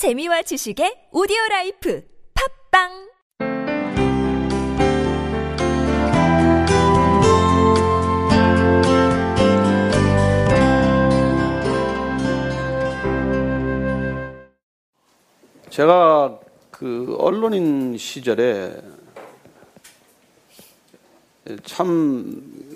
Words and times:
재미와 0.00 0.40
지식의 0.40 1.10
오디오 1.12 1.36
라이프 1.50 2.02
팝빵 2.72 2.88
제가 15.68 16.40
그 16.70 17.14
언론인 17.18 17.98
시절에 17.98 18.80
참 21.64 22.70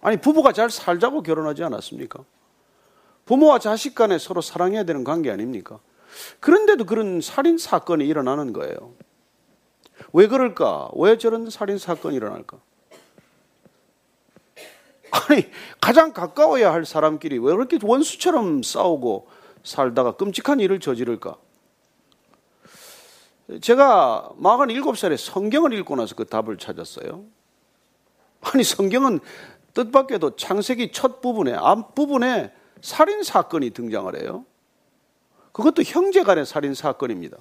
아니, 0.01 0.17
부부가 0.17 0.53
잘 0.53 0.69
살자고 0.69 1.23
결혼하지 1.23 1.63
않았습니까? 1.63 2.23
부모와 3.25 3.59
자식 3.59 3.93
간에 3.93 4.17
서로 4.17 4.41
사랑해야 4.41 4.83
되는 4.83 5.03
관계 5.03 5.29
아닙니까? 5.29 5.79
그런데도 6.39 6.85
그런 6.85 7.21
살인 7.21 7.57
사건이 7.57 8.07
일어나는 8.07 8.53
거예요. 8.53 8.93
왜 10.13 10.27
그럴까? 10.27 10.91
왜 10.95 11.17
저런 11.17 11.49
살인 11.49 11.77
사건이 11.77 12.15
일어날까? 12.15 12.57
아니, 15.11 15.49
가장 15.81 16.13
가까워야 16.13 16.71
할 16.71 16.85
사람끼리 16.85 17.39
왜 17.39 17.53
그렇게 17.53 17.79
원수처럼 17.81 18.63
싸우고 18.63 19.27
살다가 19.63 20.13
끔찍한 20.13 20.59
일을 20.59 20.79
저지를까? 20.79 21.37
제가 23.61 24.31
47살에 24.39 25.17
성경을 25.17 25.73
읽고 25.73 25.95
나서 25.95 26.15
그 26.15 26.25
답을 26.25 26.57
찾았어요. 26.57 27.23
아니, 28.41 28.63
성경은 28.63 29.19
뜻밖에도 29.73 30.35
창세기 30.35 30.91
첫 30.91 31.21
부분에 31.21 31.53
앞부분에 31.53 32.53
살인 32.81 33.23
사건이 33.23 33.71
등장을 33.71 34.21
해요. 34.21 34.45
그것도 35.51 35.83
형제 35.83 36.23
간의 36.23 36.45
살인 36.45 36.73
사건입니다. 36.73 37.37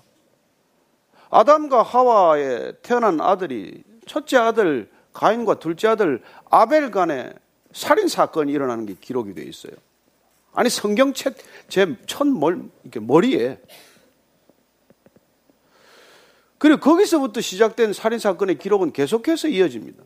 아담과 1.30 1.82
하와에 1.82 2.72
태어난 2.82 3.20
아들이 3.20 3.82
첫째 4.06 4.38
아들 4.38 4.90
가인과 5.12 5.58
둘째 5.58 5.88
아들 5.88 6.22
아벨 6.50 6.90
간에 6.90 7.32
살인 7.72 8.08
사건이 8.08 8.52
일어나는 8.52 8.86
게 8.86 8.94
기록이 8.98 9.34
되어 9.34 9.44
있어요. 9.44 9.72
아니 10.54 10.70
성경 10.70 11.12
책 11.12 11.36
제첫 11.68 12.26
머리에 13.00 13.60
그리고 16.58 16.80
거기서부터 16.80 17.40
시작된 17.40 17.92
살인 17.92 18.18
사건의 18.18 18.58
기록은 18.58 18.92
계속해서 18.92 19.48
이어집니다. 19.48 20.02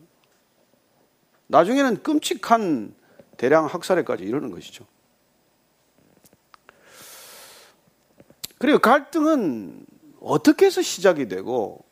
나중에는 1.46 2.02
끔찍한 2.02 2.94
대량 3.36 3.66
학살에까지 3.66 4.24
이르는 4.24 4.50
것이죠. 4.50 4.84
그리고 8.58 8.78
갈등은 8.78 9.81
어떻게 10.22 10.66
해서 10.66 10.82
시작이 10.82 11.28
되고 11.28 11.84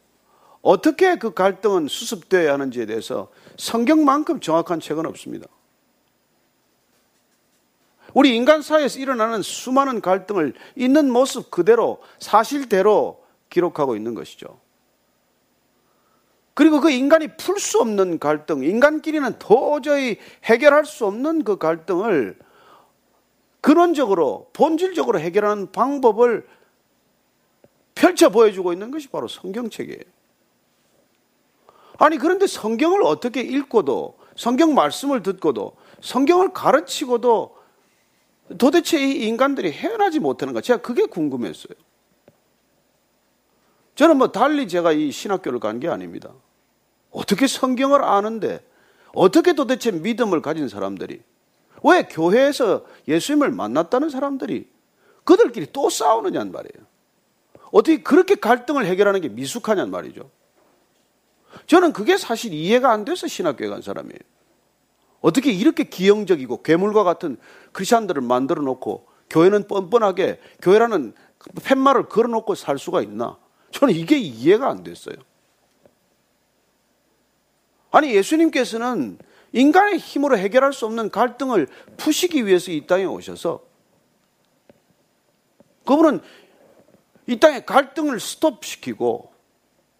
어떻게 0.62 1.16
그 1.16 1.32
갈등은 1.34 1.88
수습되어야 1.88 2.52
하는지에 2.52 2.86
대해서 2.86 3.28
성경만큼 3.56 4.40
정확한 4.40 4.80
책은 4.80 5.06
없습니다. 5.06 5.46
우리 8.12 8.34
인간 8.36 8.60
사회에서 8.60 8.98
일어나는 8.98 9.42
수많은 9.42 10.00
갈등을 10.00 10.54
있는 10.74 11.10
모습 11.10 11.50
그대로 11.50 12.00
사실대로 12.18 13.24
기록하고 13.48 13.96
있는 13.96 14.14
것이죠. 14.14 14.60
그리고 16.54 16.80
그 16.80 16.90
인간이 16.90 17.36
풀 17.36 17.58
수 17.58 17.80
없는 17.80 18.18
갈등, 18.18 18.62
인간끼리는 18.62 19.38
도저히 19.38 20.18
해결할 20.44 20.84
수 20.84 21.06
없는 21.06 21.44
그 21.44 21.56
갈등을 21.56 22.36
근원적으로, 23.60 24.50
본질적으로 24.52 25.20
해결하는 25.20 25.70
방법을 25.70 26.46
펼쳐 28.00 28.30
보여주고 28.30 28.72
있는 28.72 28.90
것이 28.90 29.08
바로 29.08 29.28
성경책이에요. 29.28 30.00
아니, 31.98 32.16
그런데 32.16 32.46
성경을 32.46 33.02
어떻게 33.02 33.42
읽고도, 33.42 34.16
성경 34.36 34.74
말씀을 34.74 35.22
듣고도, 35.22 35.76
성경을 36.00 36.54
가르치고도 36.54 37.58
도대체 38.56 38.98
이 38.98 39.26
인간들이 39.26 39.70
헤어나지 39.70 40.18
못하는가? 40.18 40.62
제가 40.62 40.80
그게 40.80 41.04
궁금했어요. 41.04 41.74
저는 43.96 44.16
뭐 44.16 44.32
달리 44.32 44.66
제가 44.66 44.92
이 44.92 45.12
신학교를 45.12 45.60
간 45.60 45.78
게 45.78 45.88
아닙니다. 45.88 46.32
어떻게 47.10 47.46
성경을 47.46 48.02
아는데 48.02 48.64
어떻게 49.12 49.52
도대체 49.52 49.90
믿음을 49.90 50.40
가진 50.40 50.68
사람들이 50.68 51.20
왜 51.84 52.02
교회에서 52.04 52.86
예수님을 53.08 53.50
만났다는 53.50 54.08
사람들이 54.08 54.70
그들끼리 55.24 55.66
또 55.72 55.90
싸우느냐는 55.90 56.50
말이에요. 56.50 56.89
어떻게 57.70 58.02
그렇게 58.02 58.34
갈등을 58.34 58.86
해결하는 58.86 59.20
게 59.20 59.28
미숙하냐는 59.28 59.90
말이죠. 59.90 60.30
저는 61.66 61.92
그게 61.92 62.16
사실 62.16 62.52
이해가 62.52 62.90
안 62.90 63.04
돼서 63.04 63.26
신학교에 63.26 63.68
간 63.68 63.82
사람이에요. 63.82 64.18
어떻게 65.20 65.52
이렇게 65.52 65.84
기형적이고 65.84 66.62
괴물과 66.62 67.04
같은 67.04 67.36
크리스천들을 67.72 68.22
만들어 68.22 68.62
놓고 68.62 69.06
교회는 69.28 69.68
뻔뻔하게 69.68 70.40
교회라는 70.62 71.14
팻말을 71.62 72.08
걸어 72.08 72.28
놓고 72.28 72.54
살 72.54 72.78
수가 72.78 73.02
있나? 73.02 73.38
저는 73.70 73.94
이게 73.94 74.18
이해가 74.18 74.68
안 74.68 74.82
됐어요. 74.82 75.14
아니, 77.90 78.14
예수님께서는 78.14 79.18
인간의 79.52 79.98
힘으로 79.98 80.38
해결할 80.38 80.72
수 80.72 80.86
없는 80.86 81.10
갈등을 81.10 81.66
푸시기 81.96 82.46
위해서 82.46 82.70
이 82.70 82.86
땅에 82.86 83.04
오셔서 83.04 83.64
그분은 85.84 86.20
이 87.30 87.38
땅에 87.38 87.60
갈등을 87.60 88.18
스톱시키고 88.18 89.30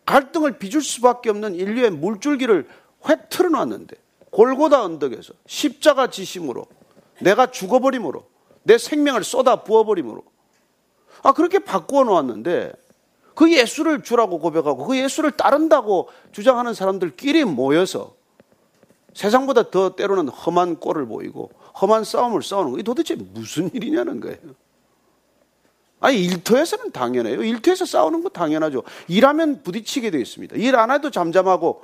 갈등을 0.05 0.59
빚을 0.59 0.83
수밖에 0.83 1.31
없는 1.31 1.55
인류의 1.55 1.91
물줄기를 1.91 2.69
획 3.09 3.29
틀어놨는데 3.29 3.97
골고다 4.31 4.83
언덕에서 4.83 5.35
십자가 5.47 6.11
지심으로 6.11 6.67
내가 7.21 7.53
죽어버림으로 7.53 8.27
내 8.65 8.79
생명을 8.79 9.23
쏟아 9.23 9.63
부어버림으로 9.63 10.25
아 11.23 11.33
그렇게 11.33 11.61
바꾸어 11.61 12.03
놓았는데 12.03 12.73
그 13.37 13.53
예수를 13.53 14.03
주라고 14.03 14.41
고백하고 14.41 14.85
그 14.85 14.99
예수를 14.99 15.31
따른다고 15.31 16.09
주장하는 16.33 16.75
사람들끼리 16.75 17.45
모여서 17.45 18.17
세상보다 19.15 19.71
더 19.71 19.95
때로는 19.95 20.29
험한 20.29 20.81
꼴을 20.81 21.07
보이고 21.07 21.51
험한 21.81 22.03
싸움을 22.03 22.43
싸우는 22.43 22.73
거 22.73 22.83
도대체 22.83 23.15
무슨 23.15 23.73
일이냐는 23.73 24.19
거예요. 24.19 24.39
아니 26.01 26.25
일터에서는 26.25 26.93
당연해요. 26.93 27.43
일터에서 27.45 27.85
싸우는 27.85 28.23
거 28.23 28.29
당연하죠. 28.31 28.83
일하면 29.09 29.63
부딪히게 29.63 30.11
되어 30.11 30.21
있습니다. 30.21 30.57
일 30.57 30.75
안 30.77 30.91
해도 30.91 31.11
잠잠하고 31.11 31.83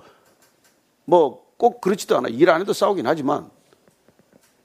뭐 1.05 1.47
꼭 1.59 1.81
그렇지도 1.81 2.19
않아. 2.19 2.29
일 2.29 2.51
안 2.51 2.61
해도 2.61 2.75
싸우긴 2.75 3.07
하지만 3.07 3.51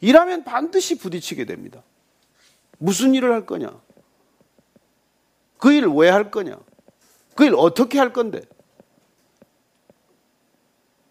일하면 0.01 0.43
반드시 0.43 0.97
부딪히게 0.97 1.45
됩니다. 1.45 1.83
무슨 2.79 3.15
일을 3.15 3.31
할 3.31 3.45
거냐? 3.45 3.79
그 5.57 5.71
일을 5.71 5.89
왜할 5.93 6.31
거냐? 6.31 6.57
그 7.35 7.45
일 7.45 7.55
어떻게 7.55 7.97
할 7.97 8.11
건데? 8.11 8.41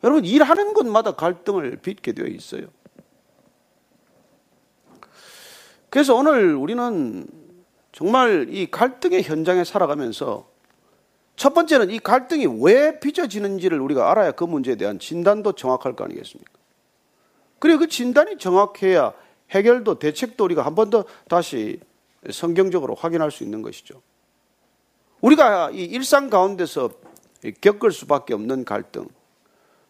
여러분, 0.04 0.24
일하는 0.24 0.74
곳마다 0.74 1.12
갈등을 1.12 1.76
빚게 1.76 2.12
되어 2.12 2.26
있어요. 2.26 2.66
그래서 5.88 6.14
오늘 6.14 6.54
우리는 6.54 7.26
정말 8.00 8.46
이 8.48 8.70
갈등의 8.70 9.22
현장에 9.22 9.62
살아가면서 9.62 10.48
첫 11.36 11.52
번째는 11.52 11.90
이 11.90 11.98
갈등이 11.98 12.46
왜 12.62 12.98
빚어지는지를 12.98 13.78
우리가 13.78 14.10
알아야 14.10 14.32
그 14.32 14.44
문제에 14.44 14.76
대한 14.76 14.98
진단도 14.98 15.52
정확할 15.52 15.94
거 15.96 16.04
아니겠습니까? 16.04 16.50
그리고 17.58 17.80
그 17.80 17.88
진단이 17.88 18.38
정확해야 18.38 19.12
해결도 19.50 19.98
대책도 19.98 20.42
우리가 20.44 20.62
한 20.64 20.74
번 20.74 20.88
더 20.88 21.04
다시 21.28 21.78
성경적으로 22.30 22.94
확인할 22.94 23.30
수 23.30 23.44
있는 23.44 23.60
것이죠. 23.60 24.00
우리가 25.20 25.70
이 25.70 25.84
일상 25.84 26.30
가운데서 26.30 26.88
겪을 27.60 27.92
수밖에 27.92 28.32
없는 28.32 28.64
갈등, 28.64 29.08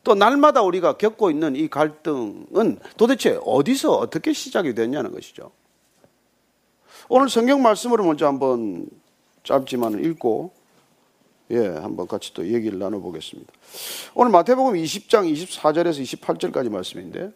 또 0.02 0.16
날마다 0.16 0.62
우리가 0.62 0.94
겪고 0.94 1.30
있는 1.30 1.54
이 1.54 1.68
갈등은 1.68 2.80
도대체 2.96 3.38
어디서 3.44 3.92
어떻게 3.92 4.32
시작이 4.32 4.74
됐냐는 4.74 5.12
것이죠. 5.12 5.52
오늘 7.12 7.28
성경 7.28 7.60
말씀으로 7.60 8.04
먼저 8.04 8.28
한번 8.28 8.86
짧지만 9.42 10.04
읽고 10.04 10.52
예, 11.50 11.66
한번 11.66 12.06
같이 12.06 12.32
또 12.32 12.46
얘기를 12.46 12.78
나눠보겠습니다. 12.78 13.52
오늘 14.14 14.30
마태복음 14.30 14.74
20장 14.74 15.28
24절에서 15.32 16.20
28절까지 16.20 16.70
말씀인데 16.70 17.32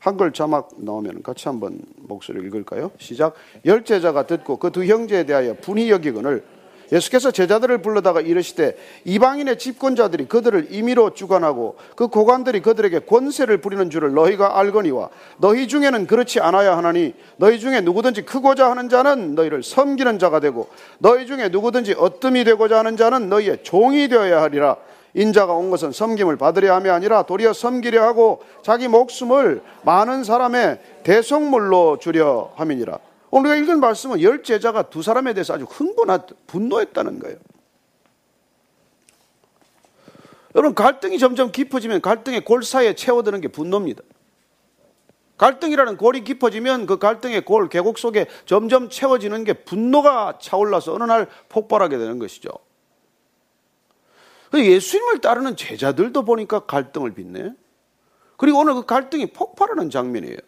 한글 0.00 0.32
자막 0.32 0.70
나오면 0.76 1.22
같이 1.22 1.46
한번 1.46 1.82
목소리를 1.98 2.44
읽을까요? 2.48 2.90
시작. 2.98 3.34
열 3.64 3.84
제자가 3.84 4.26
듣고 4.26 4.56
그 4.56 4.70
두 4.72 4.84
형제에 4.84 5.24
대하여 5.24 5.54
분이 5.54 5.88
여기거늘 5.88 6.44
예수께서 6.92 7.30
제자들을 7.30 7.78
불러다가 7.78 8.20
이르시되 8.20 8.76
이방인의 9.04 9.58
집권자들이 9.58 10.26
그들을 10.26 10.68
임의로 10.70 11.14
주관하고 11.14 11.76
그 11.94 12.08
고관들이 12.08 12.60
그들에게 12.60 13.00
권세를 13.00 13.58
부리는 13.58 13.90
줄을 13.90 14.14
너희가 14.14 14.58
알거니와 14.58 15.08
너희 15.38 15.68
중에는 15.68 16.06
그렇지 16.06 16.40
않아야 16.40 16.76
하나니 16.76 17.14
너희 17.36 17.58
중에 17.58 17.80
누구든지 17.80 18.22
크고자 18.22 18.70
하는 18.70 18.88
자는 18.88 19.34
너희를 19.34 19.62
섬기는 19.62 20.18
자가 20.18 20.40
되고 20.40 20.68
너희 20.98 21.26
중에 21.26 21.48
누구든지 21.48 21.94
어뜸이 21.98 22.44
되고자 22.44 22.78
하는 22.78 22.96
자는 22.96 23.28
너희의 23.28 23.58
종이 23.62 24.08
되어야 24.08 24.42
하리라. 24.42 24.76
인자가 25.16 25.54
온 25.54 25.70
것은 25.70 25.92
섬김을 25.92 26.36
받으려 26.36 26.74
함이 26.74 26.90
아니라 26.90 27.22
도리어 27.22 27.54
섬기려 27.54 28.02
하고 28.02 28.42
자기 28.62 28.86
목숨을 28.86 29.62
많은 29.82 30.24
사람의 30.24 30.78
대성물로 31.04 31.98
주려 31.98 32.52
함이니라 32.56 32.98
오늘 33.30 33.50
우리가 33.50 33.64
읽은 33.64 33.80
말씀은 33.80 34.22
열 34.22 34.42
제자가 34.42 34.90
두 34.90 35.02
사람에 35.02 35.34
대해서 35.34 35.54
아주 35.54 35.64
흥분하, 35.64 36.26
분노했다는 36.46 37.18
거예요. 37.18 37.38
여러분, 40.54 40.74
갈등이 40.74 41.18
점점 41.18 41.52
깊어지면 41.52 42.00
갈등의 42.00 42.44
골 42.44 42.62
사이에 42.62 42.94
채워드는 42.94 43.40
게 43.40 43.48
분노입니다. 43.48 44.02
갈등이라는 45.36 45.98
골이 45.98 46.24
깊어지면 46.24 46.86
그 46.86 46.98
갈등의 46.98 47.44
골, 47.44 47.68
계곡 47.68 47.98
속에 47.98 48.26
점점 48.46 48.88
채워지는 48.88 49.44
게 49.44 49.52
분노가 49.52 50.38
차올라서 50.40 50.94
어느 50.94 51.04
날 51.04 51.28
폭발하게 51.50 51.98
되는 51.98 52.18
것이죠. 52.18 52.48
예수님을 54.54 55.20
따르는 55.20 55.56
제자들도 55.56 56.24
보니까 56.24 56.60
갈등을 56.60 57.12
빚네. 57.12 57.52
그리고 58.38 58.60
오늘 58.60 58.74
그 58.74 58.86
갈등이 58.86 59.32
폭발하는 59.32 59.90
장면이에요. 59.90 60.38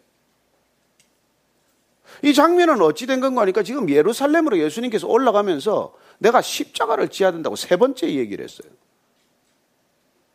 이 2.23 2.33
장면은 2.33 2.81
어찌 2.81 3.05
된 3.07 3.19
건가 3.19 3.41
하니까 3.41 3.63
지금 3.63 3.89
예루살렘으로 3.89 4.57
예수님께서 4.59 5.07
올라가면서 5.07 5.93
내가 6.17 6.41
십자가를 6.41 7.09
지어야 7.09 7.31
된다고 7.31 7.55
세 7.55 7.77
번째 7.77 8.07
얘기를 8.13 8.43
했어요. 8.43 8.69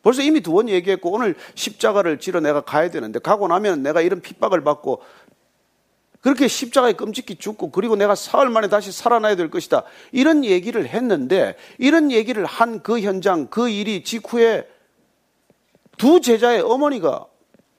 벌써 0.01 0.21
이미 0.21 0.41
두 0.41 0.53
번 0.53 0.69
얘기했고 0.69 1.11
오늘 1.11 1.35
십자가를 1.55 2.19
지러 2.19 2.39
내가 2.39 2.61
가야 2.61 2.89
되는데 2.91 3.19
가고 3.19 3.47
나면 3.47 3.81
내가 3.83 4.01
이런 4.01 4.21
핍박을 4.21 4.63
받고 4.63 5.01
그렇게 6.21 6.47
십자가에 6.47 6.93
끔찍히 6.93 7.35
죽고 7.35 7.69
그리고 7.71 7.95
내가 7.95 8.15
사흘 8.15 8.49
만에 8.49 8.67
다시 8.67 8.91
살아나야 8.91 9.35
될 9.35 9.51
것이다. 9.51 9.83
이런 10.11 10.43
얘기를 10.43 10.87
했는데 10.87 11.55
이런 11.77 12.11
얘기를 12.11 12.45
한 12.45 12.81
그 12.81 12.99
현장 13.01 13.47
그 13.47 13.69
일이 13.69 14.03
직후에 14.03 14.67
두 15.97 16.21
제자의 16.21 16.61
어머니가 16.61 17.25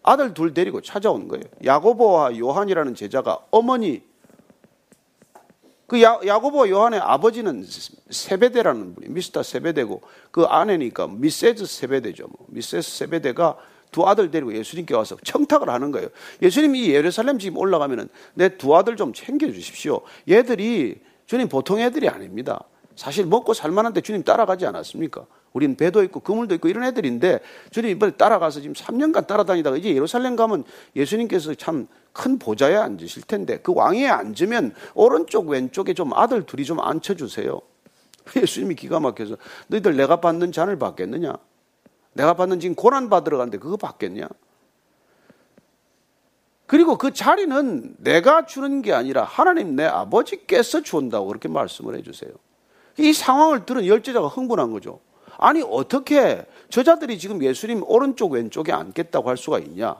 아들 0.06 0.32
둘 0.32 0.54
데리고 0.54 0.80
찾아온 0.80 1.28
거예요. 1.28 1.44
야고보와 1.64 2.38
요한이라는 2.38 2.94
제자가 2.94 3.40
어머니 3.50 4.02
그 5.86 6.00
야, 6.02 6.18
야고보와 6.24 6.68
요한의 6.68 7.00
아버지는 7.00 7.64
세베데라는 8.10 8.94
분이 8.94 9.08
미스터 9.10 9.42
세베데고 9.42 10.00
그 10.30 10.42
아내니까 10.44 11.06
미세즈 11.08 11.66
세베데죠. 11.66 12.26
뭐. 12.28 12.46
미세스 12.48 12.98
세베데가 12.98 13.56
두 13.92 14.06
아들 14.06 14.30
데리고 14.30 14.52
예수님께 14.54 14.94
와서 14.94 15.16
청탁을 15.24 15.68
하는 15.70 15.90
거예요. 15.92 16.08
예수님이 16.42 16.90
예루살렘 16.90 17.38
지금 17.38 17.58
올라가면은 17.58 18.08
내 18.34 18.48
두 18.56 18.76
아들 18.76 18.96
좀 18.96 19.12
챙겨 19.12 19.50
주십시오. 19.50 20.00
얘들이 20.28 21.00
주님 21.26 21.48
보통 21.48 21.80
애들이 21.80 22.08
아닙니다. 22.08 22.64
사실 22.96 23.26
먹고 23.26 23.54
살 23.54 23.70
만한데 23.70 24.00
주님 24.00 24.22
따라가지 24.24 24.66
않았습니까? 24.66 25.24
우리는 25.56 25.76
배도 25.76 26.02
있고 26.04 26.20
그물도 26.20 26.54
있고 26.56 26.68
이런 26.68 26.84
애들인데 26.84 27.40
주님 27.70 27.90
이번에 27.90 28.12
따라가서 28.12 28.60
지금 28.60 28.74
3년간 28.74 29.26
따라다니다가 29.26 29.76
이제 29.76 29.94
예루살렘 29.94 30.36
가면 30.36 30.64
예수님께서 30.94 31.54
참 31.54 31.88
큰 32.16 32.38
보좌에 32.38 32.74
앉으실 32.74 33.22
텐데 33.22 33.58
그 33.62 33.72
왕위에 33.74 34.08
앉으면 34.08 34.74
오른쪽 34.94 35.48
왼쪽에 35.48 35.92
좀 35.92 36.14
아들 36.14 36.44
둘이 36.44 36.64
좀 36.64 36.80
앉혀주세요. 36.80 37.60
예수님이 38.34 38.74
기가 38.74 38.98
막혀서 38.98 39.36
너희들 39.68 39.96
내가 39.96 40.20
받는 40.20 40.50
잔을 40.50 40.78
받겠느냐? 40.78 41.34
내가 42.14 42.34
받는 42.34 42.60
지금 42.60 42.74
고난 42.74 43.10
받으러 43.10 43.36
가는데 43.36 43.58
그거 43.58 43.76
받겠냐? 43.76 44.28
그리고 46.66 46.96
그 46.96 47.12
자리는 47.12 47.94
내가 47.98 48.46
주는 48.46 48.82
게 48.82 48.92
아니라 48.92 49.22
하나님 49.22 49.76
내 49.76 49.84
아버지께서 49.84 50.80
주온다고 50.80 51.26
그렇게 51.26 51.48
말씀을 51.48 51.96
해주세요. 51.98 52.32
이 52.98 53.12
상황을 53.12 53.66
들은 53.66 53.86
열제자가 53.86 54.26
흥분한 54.26 54.72
거죠. 54.72 55.00
아니 55.38 55.62
어떻게 55.62 56.44
저자들이 56.70 57.18
지금 57.18 57.42
예수님 57.42 57.82
오른쪽 57.84 58.32
왼쪽에 58.32 58.72
앉겠다고 58.72 59.28
할 59.28 59.36
수가 59.36 59.58
있냐? 59.60 59.96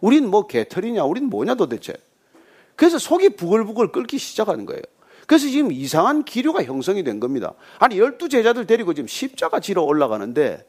우린 0.00 0.28
뭐 0.28 0.46
개털이냐? 0.46 1.04
우린 1.04 1.26
뭐냐 1.30 1.54
도대체? 1.54 1.94
그래서 2.76 2.98
속이 2.98 3.36
부글부글 3.36 3.92
끓기 3.92 4.18
시작하는 4.18 4.66
거예요. 4.66 4.82
그래서 5.26 5.48
지금 5.48 5.72
이상한 5.72 6.24
기류가 6.24 6.64
형성이 6.64 7.04
된 7.04 7.20
겁니다. 7.20 7.54
아니 7.78 7.98
열두 7.98 8.28
제자들 8.28 8.66
데리고 8.66 8.92
지금 8.92 9.06
십자가 9.06 9.60
지러 9.60 9.82
올라가는데 9.82 10.66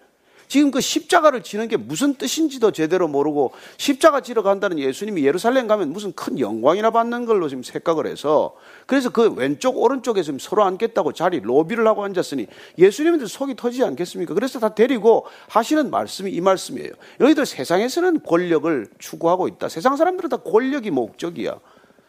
지금 0.48 0.72
그 0.72 0.82
십자가를 0.82 1.44
지는 1.44 1.68
게 1.68 1.78
무슨 1.78 2.16
뜻인지도 2.16 2.72
제대로 2.72 3.08
모르고 3.08 3.54
십자가 3.78 4.22
지러 4.22 4.44
간다는 4.44 4.80
예수님이 4.80 5.26
예루살렘 5.26 5.68
가면 5.68 5.92
무슨 5.92 6.14
큰 6.14 6.40
영광이나 6.40 6.92
받는 6.92 7.26
걸로 7.26 7.48
지금 7.50 7.64
생각을 7.64 8.08
해서 8.08 8.56
그래서 8.86 9.10
그 9.10 9.32
왼쪽 9.32 9.78
오른쪽에 9.78 10.22
지금 10.24 10.40
서로 10.40 10.64
앉겠다고 10.64 11.14
자리 11.14 11.40
로비를 11.40 11.88
하고 11.88 12.04
앉았으니 12.04 12.48
예수님들 12.78 13.28
속이 13.28 13.56
터지지 13.56 13.84
않겠습니까? 13.84 14.34
그래서 14.34 14.60
다 14.60 14.76
데리고 14.76 15.26
하시는 15.50 15.90
말씀이 15.90 16.32
이 16.32 16.42
말씀이에요. 16.42 16.92
너희들 17.20 17.46
세상에서는 17.46 18.24
권력을 18.24 18.88
추구하고 19.00 19.48
있다. 19.48 19.70
세상 19.70 19.96
사람들은 19.96 20.30
다 20.30 20.38
권력이 20.38 20.92
목적이야. 20.92 21.60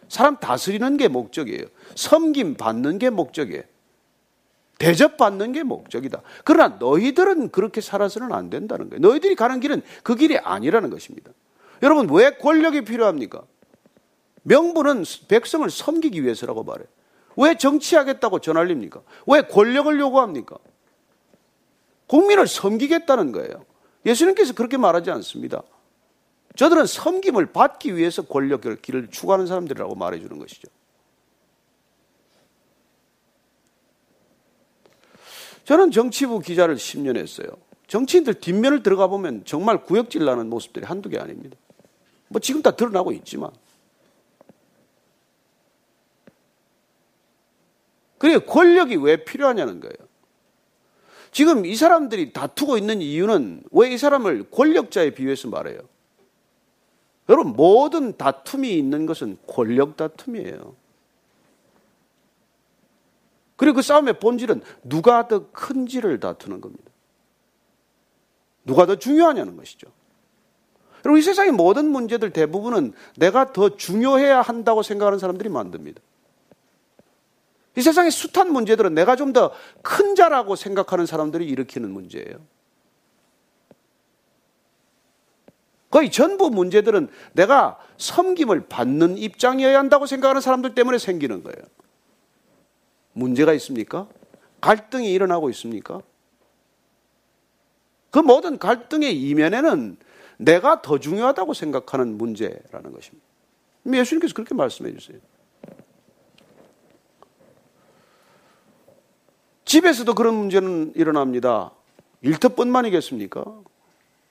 사람 0.08 0.36
다스리는 0.36 0.96
게 0.96 1.08
목적이에요. 1.08 1.64
섬김 1.94 2.54
받는 2.54 2.98
게 2.98 3.10
목적이에요. 3.10 3.62
대접받는 4.78 5.52
게 5.52 5.62
목적이다. 5.62 6.20
그러나 6.44 6.76
너희들은 6.78 7.50
그렇게 7.50 7.80
살아서는 7.80 8.32
안 8.32 8.50
된다는 8.50 8.90
거예요. 8.90 9.00
너희들이 9.00 9.34
가는 9.34 9.60
길은 9.60 9.82
그 10.02 10.14
길이 10.16 10.38
아니라는 10.38 10.90
것입니다. 10.90 11.30
여러분, 11.82 12.08
왜 12.10 12.30
권력이 12.36 12.84
필요합니까? 12.84 13.42
명분은 14.42 15.04
백성을 15.28 15.68
섬기기 15.68 16.22
위해서라고 16.22 16.64
말해요. 16.64 16.86
왜 17.36 17.56
정치하겠다고 17.56 18.40
전할립니까? 18.40 19.00
왜 19.26 19.42
권력을 19.42 19.98
요구합니까? 19.98 20.56
국민을 22.06 22.46
섬기겠다는 22.46 23.32
거예요. 23.32 23.64
예수님께서 24.06 24.52
그렇게 24.52 24.76
말하지 24.76 25.10
않습니다. 25.10 25.62
저들은 26.56 26.86
섬김을 26.86 27.46
받기 27.52 27.96
위해서 27.96 28.22
권력을 28.22 28.76
길을 28.76 29.08
추구하는 29.10 29.46
사람들이라고 29.46 29.94
말해주는 29.94 30.38
것이죠. 30.38 30.68
저는 35.64 35.90
정치부 35.90 36.40
기자를 36.40 36.76
10년 36.76 37.16
했어요. 37.16 37.48
정치인들 37.86 38.34
뒷면을 38.34 38.82
들어가 38.82 39.06
보면 39.06 39.44
정말 39.44 39.82
구역질 39.84 40.24
나는 40.24 40.48
모습들이 40.48 40.84
한두 40.84 41.08
개 41.08 41.18
아닙니다. 41.18 41.56
뭐 42.28 42.40
지금 42.40 42.62
다 42.62 42.70
드러나고 42.70 43.12
있지만. 43.12 43.50
그리고 48.18 48.40
권력이 48.46 48.96
왜 48.96 49.24
필요하냐는 49.24 49.80
거예요. 49.80 49.94
지금 51.30 51.66
이 51.66 51.74
사람들이 51.74 52.32
다투고 52.32 52.78
있는 52.78 53.02
이유는 53.02 53.64
왜 53.72 53.92
이 53.92 53.98
사람을 53.98 54.50
권력자에 54.50 55.10
비유해서 55.10 55.48
말해요? 55.48 55.80
여러분, 57.28 57.54
모든 57.54 58.16
다툼이 58.16 58.72
있는 58.78 59.06
것은 59.06 59.38
권력 59.46 59.96
다툼이에요. 59.96 60.76
그리고 63.56 63.76
그 63.76 63.82
싸움의 63.82 64.18
본질은 64.18 64.62
누가 64.82 65.28
더 65.28 65.50
큰지를 65.52 66.20
다투는 66.20 66.60
겁니다. 66.60 66.84
누가 68.64 68.86
더 68.86 68.96
중요하냐는 68.96 69.56
것이죠. 69.56 69.88
여러분, 71.04 71.18
이 71.18 71.22
세상의 71.22 71.52
모든 71.52 71.90
문제들 71.90 72.30
대부분은 72.30 72.94
내가 73.16 73.52
더 73.52 73.76
중요해야 73.76 74.40
한다고 74.40 74.82
생각하는 74.82 75.18
사람들이 75.18 75.50
만듭니다. 75.50 76.00
이 77.76 77.82
세상의 77.82 78.10
숱한 78.10 78.52
문제들은 78.52 78.94
내가 78.94 79.16
좀 79.16 79.32
더 79.32 79.52
큰 79.82 80.14
자라고 80.14 80.56
생각하는 80.56 81.06
사람들이 81.06 81.46
일으키는 81.46 81.90
문제예요. 81.90 82.38
거의 85.90 86.10
전부 86.10 86.50
문제들은 86.50 87.08
내가 87.34 87.78
섬김을 87.98 88.68
받는 88.68 89.18
입장이어야 89.18 89.78
한다고 89.78 90.06
생각하는 90.06 90.40
사람들 90.40 90.74
때문에 90.74 90.98
생기는 90.98 91.42
거예요. 91.44 91.58
문제가 93.14 93.52
있습니까? 93.54 94.06
갈등이 94.60 95.12
일어나고 95.12 95.50
있습니까? 95.50 96.02
그 98.10 98.18
모든 98.18 98.58
갈등의 98.58 99.20
이면에는 99.20 99.96
내가 100.36 100.82
더 100.82 100.98
중요하다고 100.98 101.54
생각하는 101.54 102.18
문제라는 102.18 102.92
것입니다. 102.92 103.26
예수님께서 103.86 104.34
그렇게 104.34 104.54
말씀해 104.54 104.96
주세요. 104.96 105.18
집에서도 109.64 110.14
그런 110.14 110.34
문제는 110.34 110.92
일어납니다. 110.94 111.72
일터뿐만이겠습니까? 112.22 113.44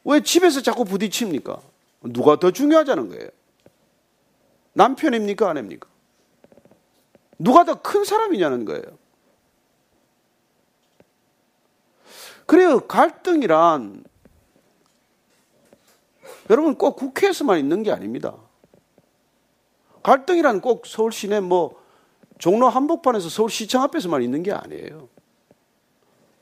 왜 0.05 0.21
집에서 0.21 0.61
자꾸 0.61 0.85
부딪힙니까? 0.85 1.59
누가 2.03 2.39
더 2.39 2.51
중요하자는 2.51 3.09
거예요? 3.09 3.29
남편입니까? 4.73 5.49
아내입니까? 5.49 5.87
누가 7.39 7.63
더 7.63 7.75
큰 7.75 8.03
사람이냐는 8.03 8.65
거예요. 8.65 8.83
그래요. 12.45 12.81
갈등이란 12.81 14.03
여러분 16.49 16.75
꼭 16.75 16.95
국회에서만 16.97 17.57
있는 17.59 17.83
게 17.83 17.91
아닙니다. 17.91 18.35
갈등이란 20.03 20.59
꼭 20.61 20.85
서울 20.85 21.11
시내 21.11 21.39
뭐 21.39 21.81
종로 22.37 22.67
한복판에서 22.67 23.29
서울 23.29 23.49
시청 23.49 23.81
앞에서만 23.83 24.21
있는 24.21 24.43
게 24.43 24.51
아니에요. 24.51 25.07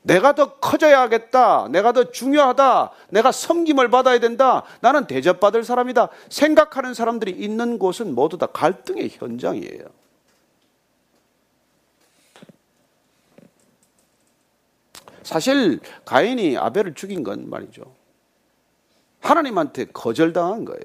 내가 0.02 0.34
더 0.34 0.58
커져야겠다. 0.58 1.68
내가 1.68 1.92
더 1.92 2.10
중요하다. 2.10 2.90
내가 3.10 3.30
섬김을 3.30 3.88
받아야 3.90 4.18
된다. 4.18 4.64
나는 4.80 5.06
대접받을 5.06 5.62
사람이다. 5.62 6.08
생각하는 6.28 6.92
사람들이 6.92 7.30
있는 7.30 7.78
곳은 7.78 8.16
모두 8.16 8.36
다 8.36 8.46
갈등의 8.46 9.10
현장이에요. 9.10 10.01
사실 15.22 15.80
가인이 16.04 16.56
아벨을 16.56 16.94
죽인 16.94 17.22
건 17.22 17.48
말이죠. 17.48 17.82
하나님한테 19.20 19.86
거절당한 19.86 20.64
거예요. 20.64 20.82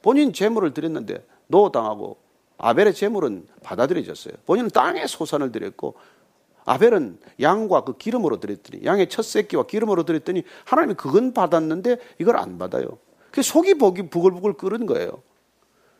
본인 0.00 0.32
재물을 0.32 0.74
드렸는데 0.74 1.24
노당하고 1.46 2.18
아벨의 2.58 2.94
재물은 2.94 3.46
받아들여졌어요. 3.62 4.34
본인은 4.46 4.70
땅에 4.70 5.06
소산을 5.06 5.52
드렸고 5.52 5.94
아벨은 6.64 7.18
양과 7.40 7.82
그 7.84 7.96
기름으로 7.96 8.38
드렸더니 8.40 8.84
양의 8.84 9.08
첫 9.08 9.22
새끼와 9.24 9.64
기름으로 9.66 10.04
드렸더니 10.04 10.44
하나님이 10.64 10.94
그건 10.94 11.32
받았는데 11.34 11.98
이걸 12.18 12.36
안 12.36 12.58
받아요. 12.58 12.98
그 13.30 13.42
속이 13.42 13.74
복이 13.74 14.10
부글부글 14.10 14.54
끓은 14.54 14.86
거예요. 14.86 15.22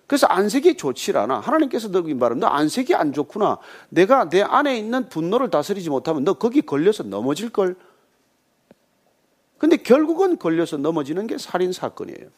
그래서 0.07 0.27
안색이 0.27 0.77
좋지 0.77 1.17
않아. 1.17 1.41
하나님께서 1.41 1.89
너기 1.89 2.15
말하면 2.15 2.41
너 2.41 2.47
안색이 2.49 2.95
안 2.95 3.13
좋구나. 3.13 3.59
내가 3.89 4.29
내 4.29 4.43
안에 4.43 4.77
있는 4.77 5.09
분노를 5.09 5.51
다스리지 5.51 5.91
못하면 5.91 6.25
너 6.25 6.35
거기 6.35 6.61
걸려서 6.63 7.03
넘어질 7.03 7.51
걸. 7.51 7.77
근데 9.59 9.77
결국은 9.77 10.39
걸려서 10.39 10.77
넘어지는 10.77 11.27
게 11.27 11.39
살인 11.39 11.73
사건이에요. 11.73 12.29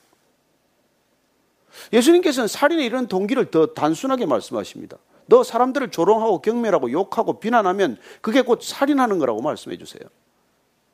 예수님께서는 1.92 2.49
살인의 2.49 2.85
이런 2.85 3.09
동기를 3.09 3.50
더 3.50 3.66
단순하게 3.66 4.26
말씀하십니다. 4.26 4.99
너 5.26 5.42
사람들을 5.42 5.90
조롱하고 5.90 6.42
경멸하고 6.42 6.92
욕하고 6.92 7.40
비난하면 7.40 7.97
그게 8.21 8.42
곧 8.42 8.62
살인하는 8.62 9.18
거라고 9.18 9.40
말씀해 9.40 9.78
주세요. 9.78 10.02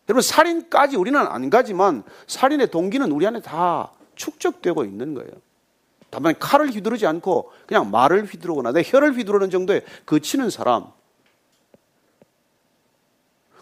여러분, 0.09 0.23
살인까지 0.23 0.97
우리는 0.97 1.19
안 1.19 1.51
가지만 1.51 2.05
살인의 2.27 2.71
동기는 2.71 3.11
우리 3.13 3.27
안에 3.27 3.41
다 3.41 3.93
축적되고 4.15 4.85
있는 4.85 5.15
거예요. 5.15 5.31
다만 6.11 6.39
칼을 6.39 6.71
휘두르지 6.71 7.07
않고 7.07 7.53
그냥 7.67 7.91
말을 7.91 8.25
휘두르거나 8.25 8.73
내 8.73 8.83
혀를 8.85 9.17
휘두르는 9.17 9.51
정도에 9.51 9.83
그치는 10.05 10.51
사람. 10.51 10.87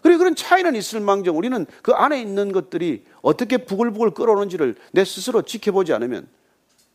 그리고 0.01 0.19
그런 0.19 0.35
차이는 0.35 0.75
있을 0.75 0.99
망정 0.99 1.37
우리는 1.37 1.65
그 1.81 1.91
안에 1.91 2.19
있는 2.21 2.51
것들이 2.51 3.05
어떻게 3.21 3.57
부글부글 3.57 4.11
끓어오는지를 4.11 4.75
내 4.91 5.05
스스로 5.05 5.41
지켜보지 5.41 5.93
않으면 5.93 6.27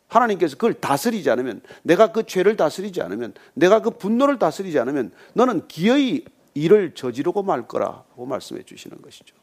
하나님께서 0.09 0.57
그걸 0.57 0.75
다스리지 0.75 1.31
않으면 1.31 1.61
내가 1.83 2.13
그 2.13 2.25
죄를 2.25 2.57
다스리지 2.57 3.03
않으면 3.03 3.35
내가 3.55 3.81
그 3.81 3.91
분노를 3.91 4.39
다스리지 4.39 4.79
않으면 4.79 5.13
너는 5.35 5.69
기어이 5.69 6.25
일을 6.55 6.95
저지르고 6.95 7.43
말 7.43 7.67
거라고 7.67 8.27
말씀해 8.27 8.63
주시는 8.63 9.03
것이죠. 9.03 9.35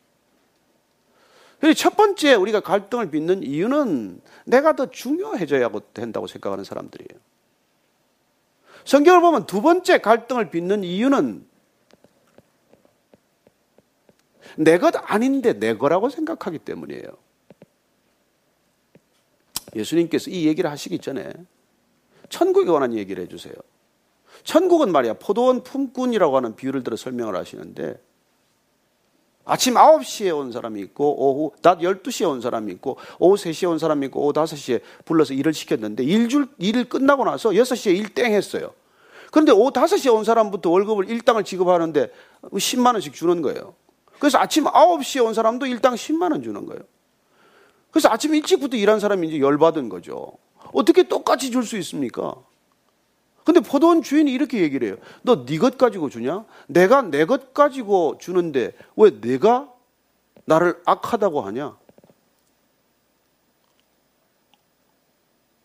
첫 1.76 1.96
번째 1.96 2.34
우리가 2.34 2.60
갈등을 2.62 3.12
빚는 3.12 3.44
이유는 3.44 4.22
내가 4.46 4.76
더 4.76 4.90
중요해져야 4.90 5.70
된다고 5.94 6.28
생각하는 6.28 6.64
사람들이에요. 6.64 7.22
성경을 8.86 9.22
보면 9.22 9.46
두 9.46 9.62
번째 9.62 10.00
갈등을 10.00 10.50
빚는 10.50 10.84
이유는 10.84 11.46
내 14.58 14.78
것 14.80 14.94
아닌데 14.96 15.54
내 15.54 15.78
거라고 15.78 16.10
생각하기 16.10 16.60
때문이에요. 16.60 17.04
예수님께서 19.76 20.30
이 20.30 20.48
얘기를 20.48 20.70
하시기 20.70 21.00
전에 21.00 21.32
천국에 22.30 22.70
관한 22.70 22.94
얘기를 22.94 23.24
해주세요. 23.24 23.54
천국은 24.44 24.92
말이야 24.92 25.14
포도원 25.14 25.64
품꾼이라고 25.64 26.36
하는 26.36 26.56
비유를 26.56 26.84
들어 26.84 26.98
설명을 26.98 27.36
하시는데 27.36 28.02
아침 29.46 29.74
9시에 29.74 30.36
온 30.38 30.52
사람이 30.52 30.80
있고 30.82 31.16
오후 31.18 31.52
낮 31.62 31.80
12시에 31.80 32.30
온 32.30 32.42
사람이 32.42 32.72
있고 32.74 32.98
오후 33.20 33.36
3시에 33.36 33.70
온 33.70 33.80
사람이 33.80 34.06
있고 34.08 34.22
오후 34.22 34.34
5시에 34.34 34.82
불러서 35.06 35.34
일을 35.34 35.54
시켰는데 35.54 36.04
일줄 36.04 36.48
일을 36.60 36.86
끝나고 36.90 37.26
나서 37.26 37.50
6시에 37.50 37.96
일 37.98 38.14
땡 38.14 38.34
했어요. 38.34 38.72
그런데 39.32 39.52
오후 39.52 39.72
5시에 39.72 40.14
온 40.14 40.24
사람부터 40.24 40.70
월급을 40.70 41.10
일당을 41.10 41.44
지급하는데 41.44 42.12
10만 42.44 42.94
원씩 42.94 43.14
주는 43.14 43.42
거예요. 43.42 43.74
그래서 44.20 44.38
아침 44.38 44.66
9시에 44.66 45.26
온 45.26 45.34
사람도 45.34 45.66
일당 45.66 45.96
10만 45.96 46.32
원 46.32 46.44
주는 46.44 46.66
거예요. 46.66 46.82
그래서 47.90 48.10
아침 48.10 48.36
일찍부터 48.36 48.78
일한 48.78 49.00
사람이 49.00 49.28
이제 49.28 49.40
열받은 49.40 49.90
거죠. 49.90 50.34
어떻게 50.74 51.04
똑같이 51.04 51.52
줄 51.52 51.64
수 51.64 51.78
있습니까? 51.78 52.36
근데 53.44 53.60
포도원 53.60 54.02
주인이 54.04 54.32
이렇게 54.32 54.62
얘기를 54.62 54.88
해요. 54.88 54.98
너 55.24 55.46
네 55.46 55.58
것 55.58 55.78
가지고 55.78 56.10
주냐? 56.10 56.46
내가 56.68 57.02
내 57.02 57.26
것 57.26 57.54
가지고 57.54 58.18
주는데 58.20 58.74
왜 58.96 59.20
내가 59.20 59.72
나를 60.46 60.82
악하다고 60.86 61.42
하냐? 61.42 61.78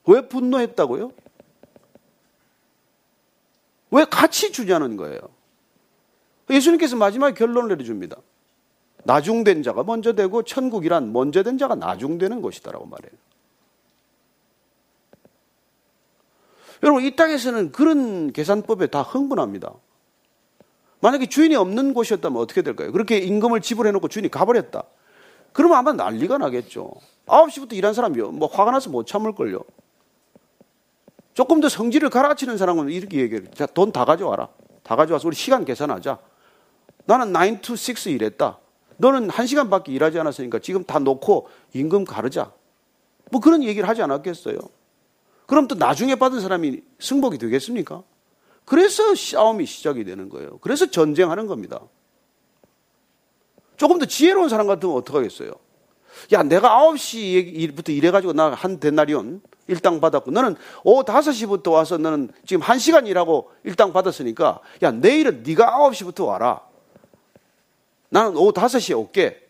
왜 0.07 0.29
분노했다고요? 0.29 1.13
왜 3.91 4.05
같이 4.05 4.53
주냐는 4.53 4.97
거예요. 4.97 5.21
예수님께서 6.51 6.97
마지막에 6.97 7.35
결론을 7.35 7.69
내려줍니다. 7.71 8.17
나중된 9.05 9.63
자가 9.63 9.85
먼저 9.85 10.13
되고 10.15 10.43
천국이란 10.43 11.13
먼저 11.13 11.43
된 11.43 11.59
자가 11.59 11.75
나중되는 11.75 12.41
것이다라고 12.43 12.87
말해요. 12.87 13.13
여러분 16.87 17.05
이 17.05 17.17
땅에서는 17.17 17.73
그런 17.73 18.33
계산법에 18.33 18.87
다 18.87 19.03
흥분합니다. 19.03 19.73
만약에 21.01 21.27
주인이 21.27 21.57
없는 21.57 21.95
곳이었다면 21.95 22.41
어떻게 22.41 22.63
될까요? 22.63 22.93
그렇게 22.93 23.19
임금을 23.19 23.61
지불해 23.61 23.91
놓고 23.91 24.07
주인이 24.07 24.31
가버렸다. 24.31 24.85
그러면 25.53 25.79
아마 25.79 25.93
난리가 25.93 26.39
나겠죠. 26.39 26.93
9시부터 27.27 27.73
일한 27.75 27.93
사람이 27.93 28.21
뭐 28.23 28.49
화가 28.49 28.71
나서 28.71 28.89
못 28.89 29.05
참을걸요. 29.05 29.65
조금 31.35 31.61
더 31.61 31.69
성질을 31.69 32.09
가라앉히는 32.09 32.57
사람은 32.57 32.89
이렇게 32.91 33.19
얘기해요. 33.19 33.51
자, 33.51 33.67
돈 33.67 33.91
다 33.91 34.05
가져와라. 34.05 34.49
다 34.85 34.95
가져와서 34.95 35.27
우리 35.27 35.35
시간 35.35 35.65
계산하자. 35.65 36.19
나는 37.07 37.33
9 37.33 37.63
to 37.63 37.75
6 37.75 38.07
일했다. 38.07 38.59
너는 38.99 39.29
한 39.29 39.47
시간밖에 39.47 39.91
일하지 39.93 40.21
않았으니까 40.21 40.61
지금 40.61 40.85
다 40.85 41.01
놓고 41.01 41.49
임금 41.75 42.05
가르자. 42.05 42.53
뭐 43.33 43.41
그런 43.41 43.65
얘기를 43.65 43.89
하지 43.89 44.03
않았겠어요? 44.03 44.57
그럼 45.47 45.69
또 45.69 45.75
나중에 45.75 46.17
받은 46.17 46.41
사람이 46.41 46.83
승복이 46.99 47.39
되겠습니까? 47.39 48.03
그래서 48.65 49.15
싸움이 49.15 49.65
시작이 49.65 50.05
되는 50.05 50.29
거예요. 50.29 50.59
그래서 50.61 50.87
전쟁하는 50.87 51.47
겁니다. 51.47 51.81
조금 53.77 53.99
더 53.99 54.07
지혜로운 54.07 54.49
사람 54.49 54.67
같으면 54.67 54.97
어떡하겠어요? 54.97 55.53
야, 56.33 56.43
내가 56.43 56.81
9시부터 56.81 57.91
일해가지고 57.91 58.33
나한 58.33 58.81
데나리온 58.81 59.43
일당 59.69 60.01
받았고, 60.01 60.31
너는 60.31 60.57
오후 60.83 61.05
5시부터 61.05 61.73
와서 61.73 61.99
너는 61.99 62.31
지금 62.45 62.63
1시간 62.63 63.07
일하고 63.07 63.53
일당 63.65 63.93
받았으니까, 63.93 64.61
야, 64.83 64.91
내일은 64.91 65.43
네가 65.45 65.79
9시부터 65.79 66.27
와라. 66.27 66.63
나는 68.09 68.37
오후 68.37 68.53
5시에 68.53 68.99
올게. 68.99 69.47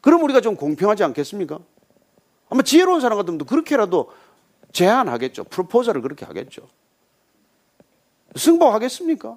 그럼 0.00 0.22
우리가 0.22 0.40
좀 0.40 0.56
공평하지 0.56 1.04
않겠습니까? 1.04 1.58
아마 2.48 2.62
지혜로운 2.62 3.00
사람 3.00 3.18
같으면 3.18 3.38
그렇게라도 3.44 4.10
제안하겠죠. 4.78 5.44
프로포저를 5.44 6.02
그렇게 6.02 6.24
하겠죠. 6.24 6.68
승복하겠습니까? 8.36 9.36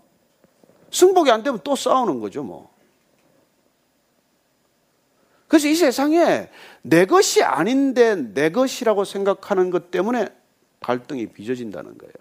승복이 0.91 1.31
안 1.31 1.41
되면 1.41 1.59
또 1.63 1.75
싸우는 1.75 2.19
거죠, 2.19 2.43
뭐. 2.43 2.69
그래서 5.47 5.67
이 5.67 5.75
세상에 5.75 6.49
내 6.83 7.05
것이 7.05 7.41
아닌데 7.41 8.15
내 8.15 8.51
것이라고 8.51 9.03
생각하는 9.03 9.71
것 9.71 9.89
때문에 9.89 10.27
갈등이 10.79 11.27
빚어진다는 11.27 11.97
거예요. 11.97 12.13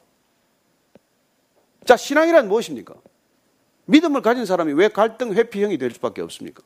자, 1.84 1.96
신앙이란 1.96 2.48
무엇입니까? 2.48 2.94
믿음을 3.84 4.22
가진 4.22 4.46
사람이 4.46 4.72
왜 4.72 4.88
갈등 4.88 5.34
회피형이 5.34 5.76
될 5.78 5.90
수밖에 5.90 6.22
없습니까? 6.22 6.62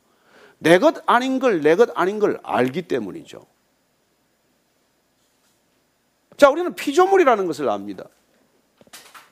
내 0.58 0.78
것 0.78 1.02
아닌 1.06 1.40
걸 1.40 1.60
내 1.62 1.74
것 1.74 1.90
아닌 1.94 2.18
걸 2.20 2.38
알기 2.44 2.82
때문이죠. 2.82 3.44
자, 6.36 6.50
우리는 6.50 6.74
피조물이라는 6.74 7.46
것을 7.46 7.68
압니다. 7.68 8.04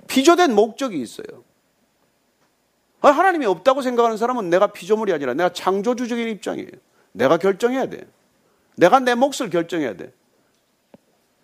피조된 0.08 0.54
목적이 0.54 1.00
있어요. 1.00 1.44
아, 3.00 3.10
하나님이 3.10 3.46
없다고 3.46 3.82
생각하는 3.82 4.16
사람은 4.16 4.50
내가 4.50 4.68
피조물이 4.68 5.12
아니라 5.12 5.34
내가 5.34 5.52
창조주적인 5.52 6.28
입장이에요. 6.28 6.70
내가 7.12 7.36
결정해야 7.36 7.86
돼. 7.86 8.06
내가 8.76 9.00
내 9.00 9.14
몫을 9.14 9.50
결정해야 9.50 9.96
돼. 9.96 10.12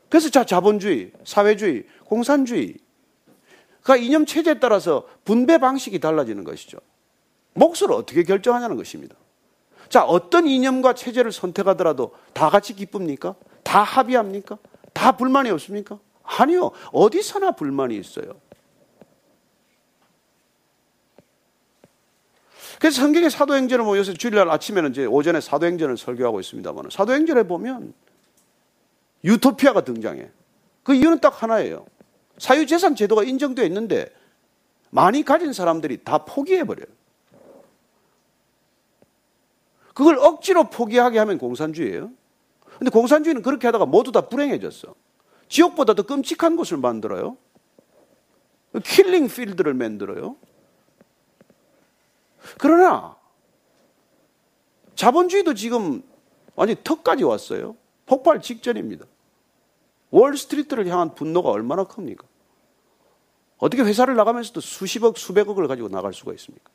그래서 0.08 0.30
자, 0.30 0.44
자본주의, 0.44 1.12
사회주의, 1.24 1.84
공산주의. 2.04 2.76
그 3.82 3.96
이념 3.96 4.26
체제에 4.26 4.58
따라서 4.60 5.06
분배 5.24 5.58
방식이 5.58 5.98
달라지는 5.98 6.44
것이죠. 6.44 6.78
몫을 7.54 7.92
어떻게 7.92 8.22
결정하냐는 8.22 8.76
것입니다. 8.76 9.16
자, 9.88 10.04
어떤 10.04 10.46
이념과 10.46 10.94
체제를 10.94 11.32
선택하더라도 11.32 12.14
다 12.32 12.50
같이 12.50 12.74
기쁩니까? 12.74 13.34
다 13.64 13.82
합의합니까? 13.82 14.58
다 14.98 15.12
불만이 15.12 15.48
없습니까? 15.50 16.00
아니요. 16.24 16.72
어디서나 16.92 17.52
불만이 17.52 17.96
있어요. 17.96 18.40
그래서 22.80 23.00
성경의 23.00 23.30
사도행전을 23.30 23.84
뭐 23.84 23.96
요새 23.96 24.12
주일날 24.12 24.50
아침에는 24.50 24.90
이제 24.90 25.04
오전에 25.04 25.40
사도행전을 25.40 25.96
설교하고 25.96 26.40
있습니다만 26.40 26.90
사도행전에 26.90 27.44
보면 27.44 27.94
유토피아가 29.22 29.82
등장해. 29.82 30.30
그 30.82 30.94
이유는 30.94 31.20
딱 31.20 31.42
하나예요. 31.42 31.86
사유재산 32.38 32.96
제도가 32.96 33.22
인정되어 33.22 33.64
있는데 33.66 34.12
많이 34.90 35.24
가진 35.24 35.52
사람들이 35.52 35.98
다 36.02 36.18
포기해버려요. 36.18 36.86
그걸 39.94 40.18
억지로 40.18 40.70
포기하게 40.70 41.18
하면 41.20 41.38
공산주의예요. 41.38 42.10
근데 42.78 42.90
공산주의는 42.90 43.42
그렇게 43.42 43.66
하다가 43.66 43.86
모두 43.86 44.12
다 44.12 44.22
불행해졌어. 44.28 44.94
지옥보다 45.48 45.94
더 45.94 46.02
끔찍한 46.04 46.56
곳을 46.56 46.76
만들어요. 46.76 47.36
킬링 48.84 49.28
필드를 49.28 49.74
만들어요. 49.74 50.36
그러나 52.58 53.16
자본주의도 54.94 55.54
지금 55.54 56.02
완전 56.54 56.76
턱까지 56.84 57.24
왔어요. 57.24 57.76
폭발 58.06 58.40
직전입니다. 58.40 59.06
월스트리트를 60.10 60.86
향한 60.86 61.14
분노가 61.14 61.50
얼마나 61.50 61.84
큽니까? 61.84 62.26
어떻게 63.58 63.82
회사를 63.82 64.14
나가면서도 64.16 64.60
수십억, 64.60 65.18
수백억을 65.18 65.66
가지고 65.66 65.88
나갈 65.88 66.12
수가 66.14 66.32
있습니까? 66.34 66.70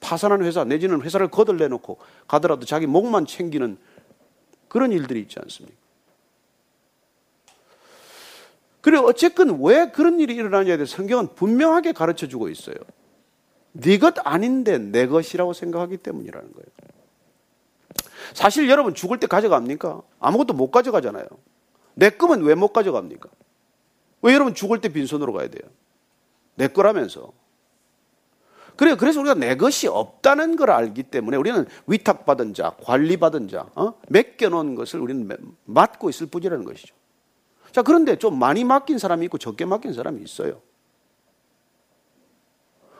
파산한 0.00 0.42
회사 0.44 0.64
내지는 0.64 1.00
회사를 1.02 1.28
거들내놓고 1.28 1.98
가더라도 2.26 2.66
자기 2.66 2.86
목만 2.86 3.26
챙기는 3.26 3.78
그런 4.74 4.90
일들이 4.90 5.20
있지 5.20 5.38
않습니까? 5.40 5.78
그리고 8.80 9.06
어쨌건 9.06 9.62
왜 9.62 9.92
그런 9.92 10.18
일이 10.18 10.34
일어나냐에 10.34 10.76
대해 10.76 10.84
성경은 10.84 11.36
분명하게 11.36 11.92
가르쳐 11.92 12.26
주고 12.26 12.48
있어요. 12.48 12.74
네 13.70 13.98
것 13.98 14.14
아닌데 14.26 14.78
내 14.78 15.06
것이라고 15.06 15.52
생각하기 15.52 15.98
때문이라는 15.98 16.52
거예요. 16.52 16.66
사실 18.32 18.68
여러분 18.68 18.94
죽을 18.94 19.20
때 19.20 19.28
가져갑니까? 19.28 20.02
아무것도 20.18 20.54
못 20.54 20.72
가져가잖아요. 20.72 21.24
내 21.94 22.10
거면 22.10 22.42
왜못 22.42 22.72
가져갑니까? 22.72 23.28
왜 24.22 24.34
여러분 24.34 24.56
죽을 24.56 24.80
때 24.80 24.88
빈손으로 24.88 25.32
가야 25.32 25.46
돼요? 25.46 25.70
내 26.56 26.66
거라면서. 26.66 27.32
그래요. 28.76 28.96
그래서 28.96 29.20
우리가 29.20 29.34
내 29.34 29.56
것이 29.56 29.86
없다는 29.86 30.56
걸 30.56 30.70
알기 30.70 31.04
때문에 31.04 31.36
우리는 31.36 31.66
위탁받은 31.86 32.54
자, 32.54 32.74
관리받은 32.82 33.48
자, 33.48 33.70
어? 33.74 33.94
맡겨놓은 34.08 34.74
것을 34.74 35.00
우리는 35.00 35.28
맡고 35.64 36.10
있을 36.10 36.26
뿐이라는 36.26 36.64
것이죠. 36.64 36.94
자, 37.70 37.82
그런데 37.82 38.16
좀 38.16 38.38
많이 38.38 38.64
맡긴 38.64 38.98
사람이 38.98 39.24
있고 39.26 39.38
적게 39.38 39.64
맡긴 39.64 39.92
사람이 39.92 40.22
있어요. 40.22 40.60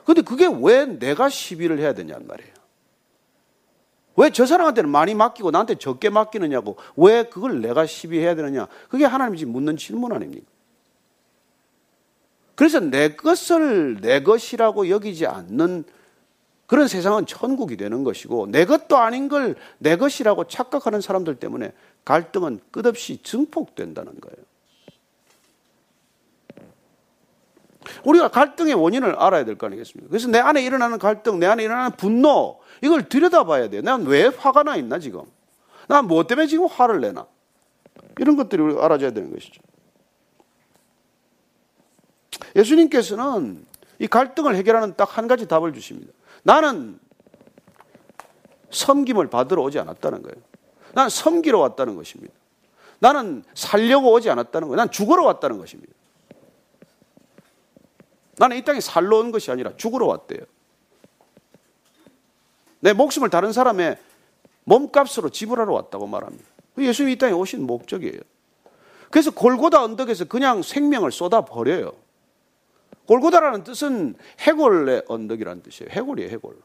근데 0.04 0.20
그게 0.22 0.46
왜 0.46 0.84
내가 0.86 1.28
시비를 1.28 1.78
해야 1.78 1.94
되냐는 1.94 2.26
말이에요. 2.26 2.52
왜 4.16 4.30
저 4.30 4.46
사람한테는 4.46 4.90
많이 4.90 5.14
맡기고 5.14 5.50
나한테 5.50 5.74
적게 5.74 6.08
맡기느냐고 6.08 6.76
왜 6.96 7.24
그걸 7.24 7.60
내가 7.60 7.84
시비해야 7.86 8.36
되느냐. 8.36 8.68
그게 8.88 9.04
하나님이 9.04 9.44
묻는 9.44 9.76
질문 9.76 10.12
아닙니까? 10.12 10.46
그래서 12.54 12.80
내 12.80 13.14
것을 13.14 14.00
내 14.00 14.22
것이라고 14.22 14.88
여기지 14.88 15.26
않는 15.26 15.84
그런 16.66 16.88
세상은 16.88 17.26
천국이 17.26 17.76
되는 17.76 18.04
것이고 18.04 18.46
내 18.50 18.64
것도 18.64 18.96
아닌 18.96 19.28
걸 19.28 19.54
내 19.78 19.96
것이라고 19.96 20.44
착각하는 20.44 21.00
사람들 21.00 21.36
때문에 21.36 21.72
갈등은 22.04 22.60
끝없이 22.70 23.20
증폭된다는 23.22 24.12
거예요. 24.20 24.36
우리가 28.04 28.28
갈등의 28.28 28.74
원인을 28.74 29.14
알아야 29.16 29.44
될 29.44 29.56
거 29.56 29.66
아니겠습니까? 29.66 30.08
그래서 30.08 30.28
내 30.28 30.38
안에 30.38 30.62
일어나는 30.64 30.98
갈등, 30.98 31.38
내 31.38 31.46
안에 31.46 31.64
일어나는 31.64 31.92
분노, 31.96 32.60
이걸 32.82 33.08
들여다봐야 33.08 33.68
돼요. 33.68 33.82
난 33.82 34.04
왜 34.06 34.26
화가 34.26 34.62
나 34.62 34.76
있나, 34.76 34.98
지금? 34.98 35.22
난 35.88 36.06
뭐 36.06 36.26
때문에 36.26 36.46
지금 36.46 36.66
화를 36.66 37.00
내나? 37.02 37.26
이런 38.18 38.36
것들이 38.36 38.62
우리가 38.62 38.84
알아줘야 38.84 39.10
되는 39.10 39.30
것이죠. 39.32 39.60
예수님께서는 42.56 43.64
이 43.98 44.06
갈등을 44.06 44.56
해결하는 44.56 44.96
딱 44.96 45.16
한 45.16 45.28
가지 45.28 45.46
답을 45.46 45.72
주십니다. 45.72 46.12
나는 46.42 46.98
섬김을 48.70 49.30
받으러 49.30 49.62
오지 49.62 49.78
않았다는 49.78 50.22
거예요. 50.22 50.36
나는 50.92 51.10
섬기러 51.10 51.58
왔다는 51.58 51.96
것입니다. 51.96 52.32
나는 52.98 53.44
살려고 53.54 54.12
오지 54.12 54.30
않았다는 54.30 54.68
거예요. 54.68 54.76
난 54.76 54.90
죽으러 54.90 55.24
왔다는 55.24 55.58
것입니다. 55.58 55.92
나는 58.36 58.56
이 58.56 58.64
땅에 58.64 58.80
살러 58.80 59.18
온 59.18 59.30
것이 59.30 59.50
아니라 59.50 59.76
죽으러 59.76 60.06
왔대요. 60.06 60.40
내 62.80 62.92
목숨을 62.92 63.30
다른 63.30 63.52
사람의 63.52 63.96
몸값으로 64.64 65.30
지불하러 65.30 65.72
왔다고 65.72 66.06
말합니다. 66.06 66.44
예수님이 66.78 67.12
이 67.12 67.16
땅에 67.16 67.32
오신 67.32 67.66
목적이에요. 67.66 68.20
그래서 69.10 69.30
골고다 69.30 69.82
언덕에서 69.82 70.24
그냥 70.24 70.62
생명을 70.62 71.12
쏟아 71.12 71.44
버려요. 71.44 71.92
골고다라는 73.06 73.64
뜻은 73.64 74.14
해골의 74.40 75.04
언덕이라는 75.08 75.62
뜻이에요. 75.62 75.90
해골이에요, 75.90 76.30
해골. 76.30 76.56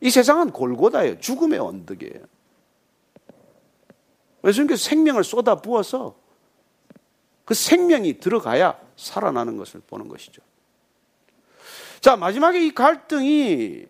이 0.00 0.10
세상은 0.10 0.50
골고다예요. 0.50 1.20
죽음의 1.20 1.58
언덕이에요. 1.58 2.24
예수님께서 4.44 4.82
생명을 4.88 5.24
쏟아 5.24 5.54
부어서 5.56 6.16
그 7.44 7.54
생명이 7.54 8.20
들어가야 8.20 8.78
살아나는 8.96 9.56
것을 9.56 9.80
보는 9.86 10.08
것이죠. 10.08 10.42
자, 12.00 12.16
마지막에 12.16 12.64
이 12.64 12.74
갈등이 12.74 13.86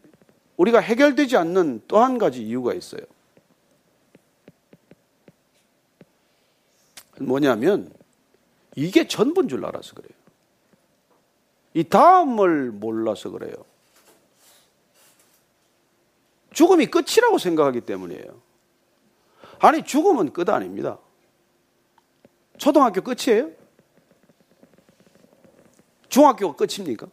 우리가 0.57 0.79
해결되지 0.79 1.37
않는 1.37 1.83
또 1.89 1.99
한 1.99 2.19
가지 2.19 2.43
이유가 2.43 2.75
있어요. 2.75 3.03
뭐냐면 7.21 7.93
이게 8.77 9.07
전부인 9.07 9.49
줄 9.49 9.65
알아서 9.65 9.95
그래요. 9.95 10.14
이 11.75 11.83
다음을 11.83 12.71
몰라서 12.71 13.31
그래요. 13.31 13.53
죽음이 16.53 16.87
끝이라고 16.87 17.39
생각하기 17.39 17.81
때문이에요. 17.81 18.41
아니, 19.59 19.85
죽음은 19.85 20.33
끝 20.33 20.49
아닙니다. 20.49 20.99
초등학교 22.59 23.01
끝이에요? 23.03 23.51
중학교가 26.09 26.55
끝입니까? 26.55 27.09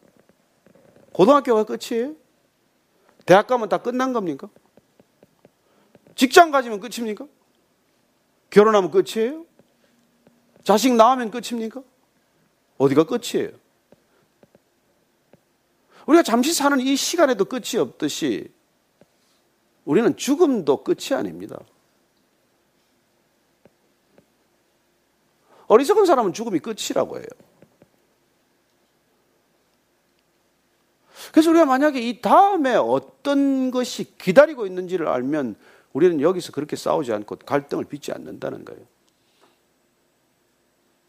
고등학교가 1.11 1.63
끝이에요? 1.63 2.15
대학 3.25 3.47
가면 3.47 3.67
다 3.67 3.79
끝난 3.79 4.13
겁니까? 4.13 4.47
직장 6.15 6.51
가지면 6.51 6.79
끝입니까? 6.79 7.25
결혼하면 8.51 8.91
끝이에요? 8.91 9.45
자식 10.63 10.93
낳으면 10.93 11.31
끝입니까? 11.31 11.81
어디가 12.77 13.05
끝이에요? 13.05 13.49
우리가 16.11 16.23
잠시 16.23 16.53
사는 16.53 16.77
이 16.79 16.95
시간에도 16.97 17.45
끝이 17.45 17.77
없듯이 17.79 18.51
우리는 19.85 20.15
죽음도 20.17 20.83
끝이 20.83 21.13
아닙니다. 21.13 21.57
어리석은 25.67 26.05
사람은 26.05 26.33
죽음이 26.33 26.59
끝이라고 26.59 27.17
해요. 27.17 27.25
그래서 31.31 31.49
우리가 31.49 31.65
만약에 31.65 32.01
이 32.01 32.19
다음에 32.19 32.75
어떤 32.75 33.71
것이 33.71 34.17
기다리고 34.17 34.65
있는지를 34.65 35.07
알면 35.07 35.55
우리는 35.93 36.19
여기서 36.19 36.51
그렇게 36.51 36.75
싸우지 36.75 37.13
않고 37.13 37.37
갈등을 37.37 37.85
빚지 37.85 38.11
않는다는 38.11 38.65
거예요. 38.65 38.81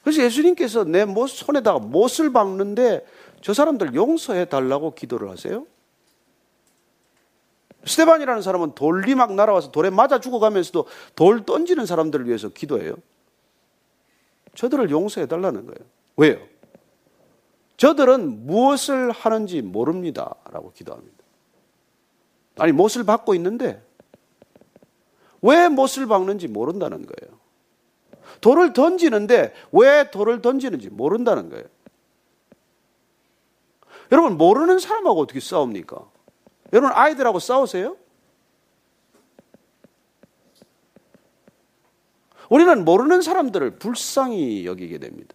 그래서 0.03 0.23
예수님께서 0.23 0.85
내 0.85 1.07
손에다가 1.07 1.79
못을 1.79 2.33
박는데 2.33 3.07
저 3.41 3.55
사람들 3.55 3.95
용서해 3.95 4.47
달라고 4.47 4.95
기도를 4.95 5.31
하세요. 5.31 5.67
스테반이라는 7.85 8.43
사람은 8.43 8.75
돌이 8.75 9.15
막 9.15 9.35
날아와서 9.35 9.71
돌에 9.71 9.91
맞아 9.91 10.21
죽어가면서도 10.21 10.87
돌 11.17 11.45
던지는 11.45 11.87
사람들을 11.87 12.27
위해서 12.27 12.49
기도해요. 12.49 12.95
저들을 14.55 14.91
용서해 14.91 15.27
달라는 15.27 15.67
거예요. 15.67 15.89
왜요? 16.17 16.39
저들은 17.77 18.47
무엇을 18.47 19.11
하는지 19.11 19.63
모릅니다. 19.63 20.35
라고 20.51 20.73
기도합니다. 20.73 21.17
아니, 22.59 22.71
못을 22.71 23.05
받고 23.05 23.35
있는데 23.35 23.83
왜 25.41 25.69
못을 25.69 26.07
박는지 26.07 26.47
모른다는 26.47 27.05
거예요. 27.07 27.42
돌을 28.41 28.73
던지는데 28.73 29.53
왜 29.73 30.11
돌을 30.11 30.43
던지는지 30.43 30.91
모른다는 30.91 31.49
거예요. 31.51 31.65
여러분, 34.11 34.37
모르는 34.37 34.79
사람하고 34.79 35.21
어떻게 35.21 35.41
싸웁니까? 35.41 36.11
여러분, 36.73 36.93
아이들하고 36.95 37.39
싸우세요? 37.39 37.97
우리는 42.51 42.85
모르는 42.85 43.23
사람들을 43.23 43.79
불쌍히 43.79 44.67
여기게 44.67 44.99
됩니다. 44.99 45.35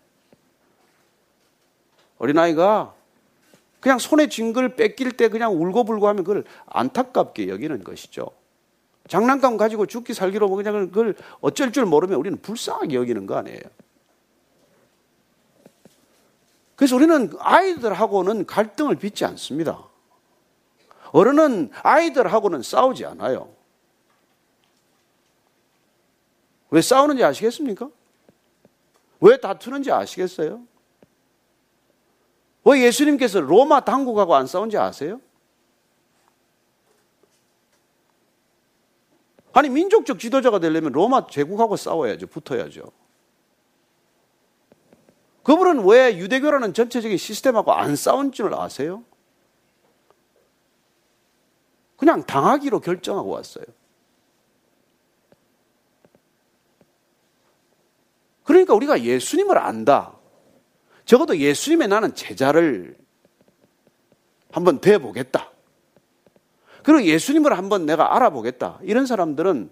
어린아이가 2.19 2.93
그냥 3.79 3.99
손에 3.99 4.27
쥔 4.27 4.53
걸 4.53 4.75
뺏길 4.75 5.11
때 5.17 5.29
그냥 5.29 5.53
울고불고 5.53 6.07
하면 6.07 6.23
그걸 6.23 6.43
안타깝게 6.67 7.47
여기는 7.47 7.83
것이죠. 7.83 8.29
장난감 9.07 9.57
가지고 9.57 9.85
죽기 9.85 10.13
살기로 10.13 10.49
그냥 10.49 10.89
그걸 10.89 11.15
어쩔 11.41 11.71
줄 11.71 11.85
모르면 11.85 12.17
우리는 12.17 12.41
불쌍하게 12.41 12.95
여기는 12.95 13.25
거 13.25 13.35
아니에요. 13.35 13.61
그래서 16.75 16.95
우리는 16.95 17.31
아이들하고는 17.39 18.45
갈등을 18.45 18.95
빚지 18.97 19.25
않습니다. 19.25 19.83
어른은 21.11 21.71
아이들하고는 21.81 22.61
싸우지 22.61 23.05
않아요. 23.05 23.51
왜 26.69 26.81
싸우는지 26.81 27.23
아시겠습니까? 27.23 27.89
왜 29.21 29.37
다투는지 29.37 29.91
아시겠어요? 29.91 30.61
왜 32.65 32.83
예수님께서 32.83 33.39
로마 33.39 33.79
당국하고 33.79 34.35
안 34.35 34.45
싸운지 34.45 34.77
아세요? 34.77 35.21
아니 39.57 39.69
민족적 39.69 40.19
지도자가 40.19 40.59
되려면 40.59 40.91
로마 40.91 41.25
제국하고 41.25 41.77
싸워야죠. 41.77 42.27
붙어야죠. 42.27 42.91
그분은 45.41 45.83
왜 45.87 46.15
유대교라는 46.15 46.75
전체적인 46.75 47.17
시스템하고 47.17 47.73
안 47.73 47.95
싸운 47.95 48.31
줄 48.31 48.53
아세요? 48.53 49.03
그냥 51.95 52.23
당하기로 52.23 52.81
결정하고 52.81 53.31
왔어요. 53.31 53.65
그러니까 58.43 58.75
우리가 58.75 59.01
예수님을 59.01 59.57
안다. 59.57 60.13
적어도 61.05 61.35
예수님의 61.35 61.87
나는 61.87 62.13
제자를 62.13 62.95
한번 64.51 64.79
되어보겠다. 64.79 65.51
그리고 66.87 67.03
예수님을 67.03 67.57
한번 67.57 67.85
내가 67.85 68.15
알아보겠다. 68.15 68.79
이런 68.81 69.05
사람들은 69.05 69.69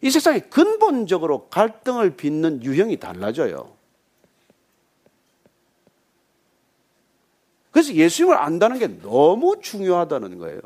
이 0.00 0.10
세상에 0.12 0.38
근본적으로 0.38 1.48
갈등을 1.48 2.16
빚는 2.16 2.62
유형이 2.62 2.98
달라져요. 3.00 3.74
그래서 7.72 7.92
예수님을 7.92 8.38
안다는 8.38 8.78
게 8.78 8.86
너무 9.00 9.56
중요하다는 9.60 10.38
거예요. 10.38 10.60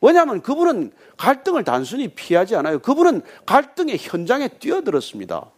왜냐하면 0.00 0.42
그분은 0.42 0.90
갈등을 1.18 1.62
단순히 1.62 2.08
피하지 2.08 2.56
않아요. 2.56 2.80
그분은 2.80 3.22
갈등의 3.46 3.96
현장에 4.00 4.48
뛰어들었습니다. 4.48 5.52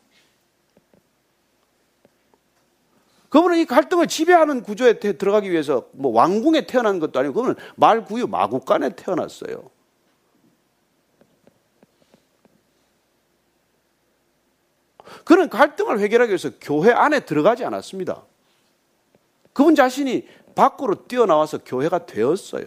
그분은 3.37 3.59
이 3.59 3.67
갈등을 3.67 4.07
지배하는 4.07 4.63
구조에 4.63 4.95
들어가기 4.99 5.51
위해서 5.51 5.91
뭐 5.93 6.11
왕궁에 6.11 6.67
태어난 6.67 6.99
것도 6.99 7.19
아니고 7.21 7.35
그분은 7.35 7.55
말 7.75 8.03
구유 8.07 8.27
마국간에 8.27 8.97
태어났어요. 8.97 9.69
그는 15.27 15.51
갈등을 15.51 16.01
해결하기 16.01 16.31
위해서 16.31 16.49
교회 16.63 16.93
안에 16.93 17.27
들어가지 17.27 17.63
않았습니다. 17.67 18.25
그분 19.53 19.75
자신이 19.75 20.27
밖으로 20.55 21.07
뛰어나와서 21.07 21.59
교회가 21.59 22.07
되었어요. 22.07 22.65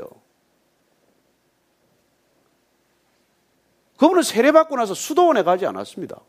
그분은 3.98 4.22
세례받고 4.22 4.76
나서 4.76 4.94
수도원에 4.94 5.42
가지 5.42 5.66
않았습니다. 5.66 6.22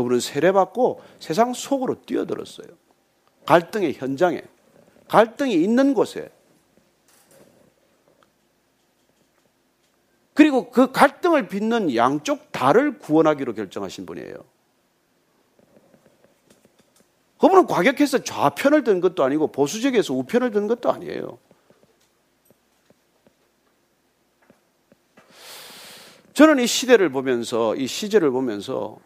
그분은 0.00 0.20
세례받고 0.20 1.02
세상 1.18 1.52
속으로 1.52 2.02
뛰어들었어요. 2.02 2.68
갈등의 3.44 3.94
현장에, 3.94 4.42
갈등이 5.08 5.52
있는 5.54 5.92
곳에. 5.92 6.30
그리고 10.32 10.70
그 10.70 10.90
갈등을 10.90 11.48
빚는 11.48 11.94
양쪽 11.96 12.50
달을 12.50 12.98
구원하기로 12.98 13.52
결정하신 13.54 14.06
분이에요. 14.06 14.36
그분은 17.38 17.66
과격해서 17.66 18.24
좌편을 18.24 18.84
든 18.84 19.00
것도 19.00 19.22
아니고 19.22 19.48
보수적에서 19.48 20.14
우편을 20.14 20.50
든 20.50 20.66
것도 20.66 20.90
아니에요. 20.90 21.38
저는 26.32 26.58
이 26.58 26.66
시대를 26.66 27.10
보면서, 27.10 27.76
이 27.76 27.86
시제를 27.86 28.30
보면서 28.30 28.98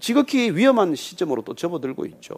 지극히 0.00 0.50
위험한 0.50 0.94
시점으로 0.94 1.42
또 1.42 1.54
접어들고 1.54 2.06
있죠. 2.06 2.36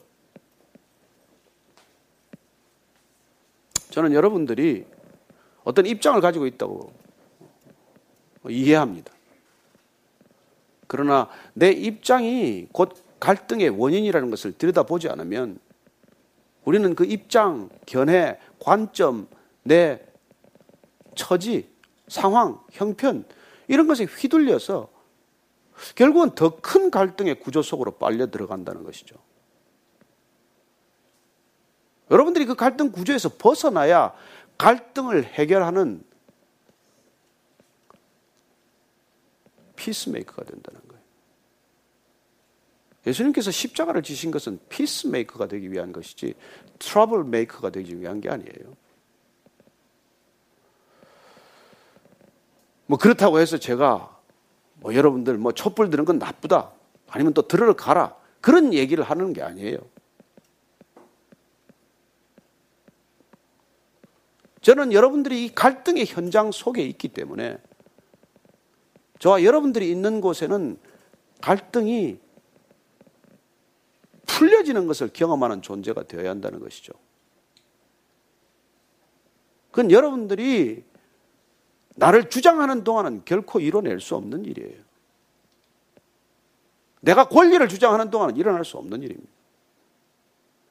저는 3.90 4.12
여러분들이 4.12 4.84
어떤 5.62 5.86
입장을 5.86 6.20
가지고 6.20 6.46
있다고 6.46 6.92
이해합니다. 8.48 9.12
그러나 10.86 11.28
내 11.54 11.70
입장이 11.70 12.68
곧 12.72 13.02
갈등의 13.20 13.70
원인이라는 13.70 14.30
것을 14.30 14.52
들여다보지 14.52 15.08
않으면 15.08 15.58
우리는 16.64 16.94
그 16.94 17.04
입장, 17.04 17.68
견해, 17.86 18.38
관점, 18.58 19.28
내 19.62 20.00
처지, 21.14 21.68
상황, 22.08 22.60
형편 22.72 23.24
이런 23.68 23.86
것에 23.86 24.04
휘둘려서 24.04 24.93
결국은 25.94 26.34
더 26.34 26.60
큰 26.60 26.90
갈등의 26.90 27.40
구조 27.40 27.62
속으로 27.62 27.92
빨려 27.92 28.30
들어간다는 28.30 28.84
것이죠. 28.84 29.16
여러분들이 32.10 32.44
그 32.44 32.54
갈등 32.54 32.92
구조에서 32.92 33.30
벗어나야 33.38 34.14
갈등을 34.58 35.24
해결하는 35.24 36.04
peacemaker가 39.76 40.44
된다는 40.44 40.80
거예요. 40.88 41.02
예수님께서 43.06 43.50
십자가를 43.50 44.02
지신 44.02 44.30
것은 44.30 44.58
peacemaker가 44.68 45.48
되기 45.48 45.70
위한 45.70 45.92
것이지 45.92 46.34
troublemaker가 46.78 47.70
되기 47.70 47.98
위한 48.00 48.20
게 48.20 48.30
아니에요. 48.30 48.76
뭐 52.86 52.98
그렇다고 52.98 53.40
해서 53.40 53.58
제가 53.58 54.14
뭐 54.84 54.94
여러분들 54.94 55.38
뭐 55.38 55.52
촛불 55.52 55.88
드는 55.88 56.04
건 56.04 56.18
나쁘다. 56.18 56.72
아니면 57.08 57.32
또 57.32 57.48
들으러 57.48 57.74
가라. 57.74 58.14
그런 58.42 58.74
얘기를 58.74 59.02
하는 59.02 59.32
게 59.32 59.40
아니에요. 59.40 59.78
저는 64.60 64.92
여러분들이 64.92 65.46
이 65.46 65.54
갈등의 65.54 66.04
현장 66.04 66.52
속에 66.52 66.82
있기 66.82 67.08
때문에 67.08 67.56
저와 69.20 69.42
여러분들이 69.42 69.90
있는 69.90 70.20
곳에는 70.20 70.76
갈등이 71.40 72.18
풀려지는 74.26 74.86
것을 74.86 75.08
경험하는 75.14 75.62
존재가 75.62 76.02
되어야 76.02 76.28
한다는 76.28 76.60
것이죠. 76.60 76.92
그건 79.70 79.90
여러분들이 79.90 80.84
나를 81.94 82.28
주장하는 82.28 82.84
동안은 82.84 83.24
결코 83.24 83.60
이뤄낼 83.60 84.00
수 84.00 84.16
없는 84.16 84.44
일이에요. 84.44 84.82
내가 87.00 87.28
권리를 87.28 87.66
주장하는 87.68 88.10
동안은 88.10 88.36
일어날 88.36 88.64
수 88.64 88.78
없는 88.78 89.02
일입니다. 89.02 89.30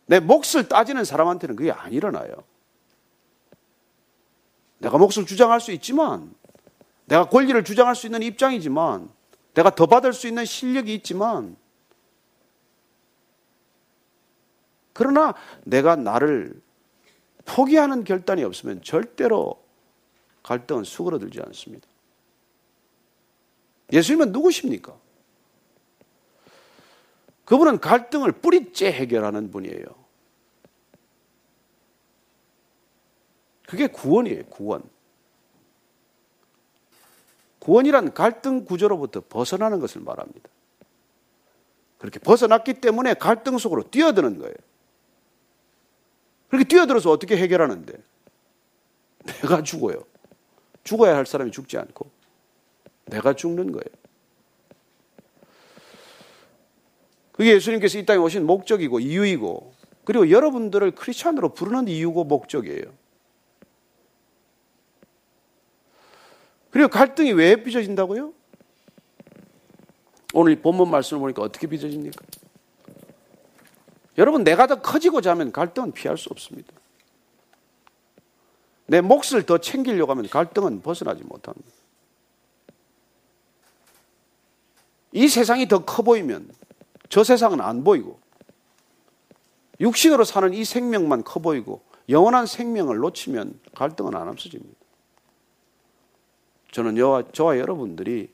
내 0.05 0.19
몫을 0.19 0.67
따지는 0.67 1.05
사람한테는 1.05 1.55
그게 1.55 1.71
안 1.71 1.93
일어나요. 1.93 2.33
내가 4.79 4.97
몫을 4.97 5.25
주장할 5.25 5.61
수 5.61 5.71
있지만, 5.71 6.33
내가 7.05 7.29
권리를 7.29 7.63
주장할 7.63 7.95
수 7.95 8.07
있는 8.07 8.21
입장이지만, 8.21 9.09
내가 9.53 9.73
더 9.73 9.85
받을 9.85 10.11
수 10.11 10.27
있는 10.27 10.43
실력이 10.43 10.93
있지만, 10.95 11.55
그러나 14.91 15.33
내가 15.63 15.95
나를 15.95 16.61
포기하는 17.45 18.03
결단이 18.03 18.43
없으면 18.43 18.81
절대로 18.83 19.62
갈등은 20.43 20.83
수그러들지 20.83 21.41
않습니다. 21.41 21.87
예수님은 23.91 24.31
누구십니까? 24.31 24.97
그분은 27.45 27.79
갈등을 27.79 28.31
뿌리째 28.33 28.91
해결하는 28.91 29.51
분이에요. 29.51 29.85
그게 33.67 33.87
구원이에요, 33.87 34.45
구원. 34.45 34.83
구원이란 37.59 38.13
갈등 38.13 38.65
구조로부터 38.65 39.21
벗어나는 39.21 39.79
것을 39.79 40.01
말합니다. 40.01 40.49
그렇게 41.97 42.19
벗어났기 42.19 42.75
때문에 42.75 43.13
갈등 43.13 43.57
속으로 43.57 43.89
뛰어드는 43.89 44.37
거예요. 44.37 44.53
그렇게 46.49 46.67
뛰어들어서 46.67 47.09
어떻게 47.09 47.37
해결하는데? 47.37 47.93
내가 49.41 49.63
죽어요. 49.63 50.05
죽어야 50.83 51.15
할 51.15 51.25
사람이 51.25 51.51
죽지 51.51 51.77
않고 51.77 52.09
내가 53.05 53.33
죽는 53.33 53.71
거예요. 53.71 54.03
그게 57.31 57.53
예수님께서 57.53 57.97
이 57.97 58.05
땅에 58.05 58.19
오신 58.19 58.45
목적이고 58.45 58.99
이유이고 58.99 59.73
그리고 60.05 60.29
여러분들을 60.29 60.91
크리스찬으로 60.91 61.53
부르는 61.53 61.87
이유고 61.87 62.25
목적이에요. 62.25 62.83
그리고 66.71 66.89
갈등이 66.89 67.31
왜 67.33 67.55
빚어진다고요? 67.61 68.33
오늘 70.33 70.55
본문 70.55 70.89
말씀을 70.89 71.19
보니까 71.21 71.43
어떻게 71.43 71.67
빚어집니까? 71.67 72.25
여러분, 74.17 74.43
내가 74.43 74.65
더 74.67 74.81
커지고자 74.81 75.31
하면 75.31 75.51
갈등은 75.51 75.91
피할 75.91 76.17
수 76.17 76.29
없습니다. 76.31 76.73
내 78.85 79.01
몫을 79.01 79.43
더 79.45 79.57
챙기려고 79.57 80.11
하면 80.11 80.27
갈등은 80.29 80.81
벗어나지 80.81 81.23
못합니다. 81.23 81.69
이 85.11 85.27
세상이 85.27 85.67
더 85.67 85.79
커 85.85 86.01
보이면 86.03 86.49
저 87.09 87.23
세상은 87.23 87.61
안 87.61 87.83
보이고 87.83 88.19
육신으로 89.79 90.23
사는 90.23 90.53
이 90.53 90.65
생명만 90.65 91.23
커 91.23 91.39
보이고 91.39 91.81
영원한 92.09 92.45
생명을 92.45 92.97
놓치면 92.97 93.59
갈등은 93.75 94.15
안 94.15 94.27
없어집니다. 94.27 94.75
저는 96.71 96.97
여와, 96.97 97.23
저와 97.31 97.59
여러분들이 97.59 98.29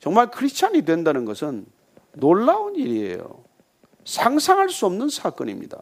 정말 0.00 0.30
크리스찬이 0.30 0.82
된다는 0.82 1.24
것은 1.24 1.66
놀라운 2.12 2.76
일이에요. 2.76 3.42
상상할 4.04 4.68
수 4.70 4.86
없는 4.86 5.08
사건입니다. 5.08 5.80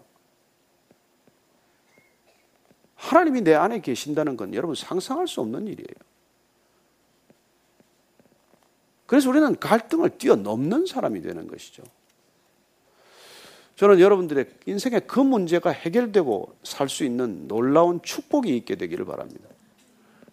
하나님이 3.01 3.41
내 3.41 3.55
안에 3.55 3.81
계신다는 3.81 4.37
건 4.37 4.53
여러분 4.55 4.75
상상할 4.77 5.27
수 5.27 5.41
없는 5.41 5.67
일이에요. 5.67 6.11
그래서 9.07 9.31
우리는 9.31 9.59
갈등을 9.59 10.19
뛰어넘는 10.19 10.87
사람이 10.87 11.23
되는 11.23 11.49
것이죠. 11.49 11.83
저는 13.77 13.99
여러분들의 14.01 14.47
인생의 14.67 15.07
그 15.07 15.19
문제가 15.19 15.71
해결되고 15.71 16.55
살 16.63 16.89
수 16.89 17.03
있는 17.05 17.49
놀라운 17.49 18.03
축복이 18.03 18.55
있게 18.59 18.77
되기를 18.77 19.07
바랍니다. 19.07 19.49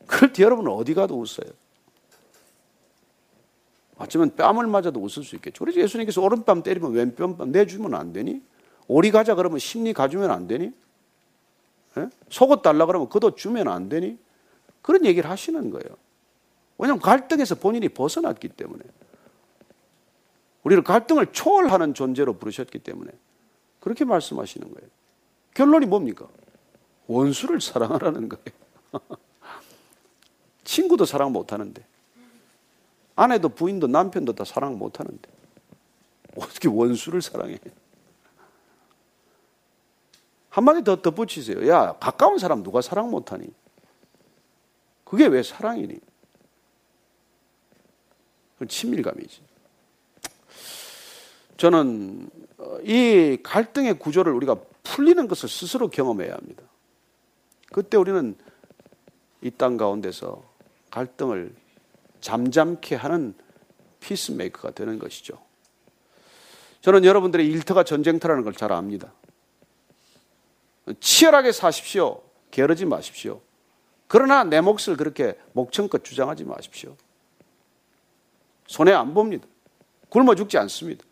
그럴 0.06 0.34
때 0.34 0.44
여러분은 0.44 0.70
어디 0.70 0.94
가도 0.94 1.18
웃어요. 1.18 1.50
어쩌면 3.98 4.36
뺨을 4.36 4.68
맞아도 4.68 5.00
웃을 5.00 5.24
수 5.24 5.36
있겠죠. 5.38 5.64
그래서 5.64 5.80
예수님께서 5.80 6.22
오른뺨 6.22 6.62
때리면 6.62 6.92
왼뺨 6.92 7.38
내주면 7.50 7.96
안 7.96 8.12
되니? 8.12 8.42
오리 8.88 9.10
가자 9.10 9.36
그러면 9.36 9.58
심리 9.58 9.94
가주면 9.94 10.30
안 10.30 10.48
되니? 10.48 10.74
예? 11.98 12.10
속옷 12.30 12.62
달라 12.62 12.86
그러면 12.86 13.10
겉옷 13.10 13.38
주면 13.38 13.68
안 13.68 13.90
되니? 13.90 14.18
그런 14.82 15.06
얘기를 15.06 15.30
하시는 15.30 15.70
거예요. 15.70 15.98
왜냐하면 16.78 17.02
갈등에서 17.02 17.56
본인이 17.56 17.90
벗어났기 17.90 18.50
때문에. 18.50 18.84
우리를 20.64 20.84
갈등을 20.84 21.28
초월하는 21.32 21.94
존재로 21.94 22.34
부르셨기 22.38 22.80
때문에. 22.80 23.12
그렇게 23.80 24.06
말씀하시는 24.06 24.74
거예요. 24.74 24.90
결론이 25.54 25.86
뭡니까? 25.86 26.28
원수를 27.08 27.62
사랑하라는 27.62 28.30
거예요. 28.30 28.46
친구도 30.64 31.06
사랑 31.06 31.32
못 31.32 31.54
하는데. 31.54 31.84
아내도 33.16 33.50
부인도 33.50 33.88
남편도 33.88 34.34
다 34.34 34.44
사랑 34.46 34.78
못 34.78 35.00
하는데 35.00 35.30
어떻게 36.38 36.68
원수를 36.68 37.22
사랑해? 37.22 37.58
한마디 40.58 40.84
더 40.84 41.00
덧붙이세요. 41.00 41.68
야, 41.70 41.96
가까운 42.00 42.40
사람 42.40 42.64
누가 42.64 42.82
사랑 42.82 43.12
못 43.12 43.32
하니? 43.32 43.46
그게 45.04 45.28
왜 45.28 45.44
사랑이니? 45.44 46.00
그 48.58 48.68
친밀감이지. 48.68 49.42
저는 51.58 52.32
어, 52.58 52.80
이 52.84 53.38
갈등의 53.44 54.00
구조를 54.00 54.34
우리가 54.34 54.56
풀리는 54.82 55.28
것을 55.28 55.48
스스로 55.48 55.90
경험해야 55.90 56.34
합니다. 56.34 56.64
그때 57.72 57.98
우리는 57.98 58.36
이 59.44 59.52
땅 59.52 59.78
가운데서 59.78 60.44
갈등을 60.90 61.54
잠잠케 62.20 62.96
하는 62.96 63.36
피스메이커가 64.00 64.72
되는 64.72 64.98
것이죠. 64.98 65.38
저는 66.82 67.06
여러분들의 67.06 67.46
일터가 67.48 67.84
전쟁터라는 67.84 68.44
걸 68.44 68.54
잘 68.54 68.72
압니다. 68.72 69.14
치열하게 71.00 71.52
사십시오. 71.52 72.22
게으르지 72.52 72.86
마십시오. 72.86 73.42
그러나 74.08 74.44
내 74.44 74.62
몫을 74.62 74.96
그렇게 74.98 75.38
목청껏 75.54 76.04
주장하지 76.04 76.46
마십시오. 76.46 76.96
손해 78.68 78.94
안 78.94 79.14
봅니다. 79.14 79.48
굶어 80.10 80.36
죽지 80.36 80.58
않습니다. 80.58 81.06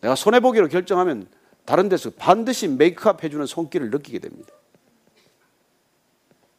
내가 0.00 0.14
손해보기로 0.14 0.68
결정하면 0.68 1.28
다른 1.64 1.88
데서 1.88 2.10
반드시 2.10 2.68
메이크업 2.68 3.24
해주는 3.24 3.44
손길을 3.46 3.90
느끼게 3.90 4.20
됩니다. 4.20 4.52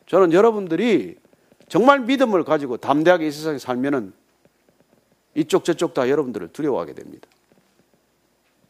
저는 0.07 0.33
여러분들이 0.33 1.17
정말 1.67 1.99
믿음을 1.99 2.43
가지고 2.43 2.77
담대하게 2.77 3.27
이 3.27 3.31
세상에 3.31 3.59
살면은 3.59 4.13
이쪽 5.35 5.63
저쪽 5.63 5.93
다 5.93 6.09
여러분들을 6.09 6.51
두려워하게 6.51 6.93
됩니다. 6.93 7.27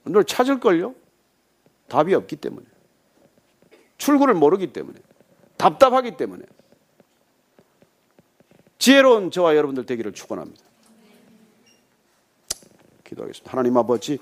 널 0.04 0.24
찾을걸요? 0.26 0.96
답이 1.90 2.14
없기 2.14 2.38
때문에. 2.38 2.66
출구를 3.98 4.34
모르기 4.34 4.72
때문에. 4.72 4.98
답답하기 5.58 6.16
때문에. 6.16 6.44
지혜로운 8.78 9.30
저와 9.30 9.58
여러분들 9.58 9.86
되기를 9.86 10.14
축원합니다. 10.14 10.64
기도하겠습니다. 13.04 13.52
하나님 13.52 13.76
아버지, 13.76 14.20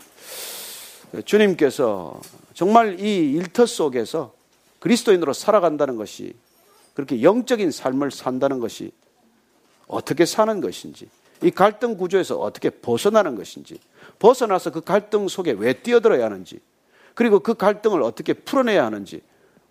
주님께서 1.26 2.20
정말 2.54 3.00
이 3.00 3.34
일터 3.34 3.66
속에서 3.66 4.34
그리스도인으로 4.80 5.34
살아간다는 5.34 5.96
것이 5.96 6.34
그렇게 6.94 7.22
영적인 7.22 7.70
삶을 7.70 8.10
산다는 8.10 8.60
것이 8.60 8.92
어떻게 9.88 10.26
사는 10.26 10.60
것인지, 10.60 11.08
이 11.44 11.52
갈등 11.52 11.96
구조에서 11.96 12.40
어떻게 12.40 12.70
벗어나는 12.72 13.36
것인지, 13.36 13.80
벗어나서 14.18 14.72
그 14.72 14.82
갈등 14.82 15.28
속에 15.28 15.52
왜 15.52 15.74
뛰어들어야 15.74 16.26
하는지, 16.26 16.60
그리고 17.18 17.40
그 17.40 17.56
갈등을 17.56 18.04
어떻게 18.04 18.34
풀어내야 18.34 18.86
하는지 18.86 19.22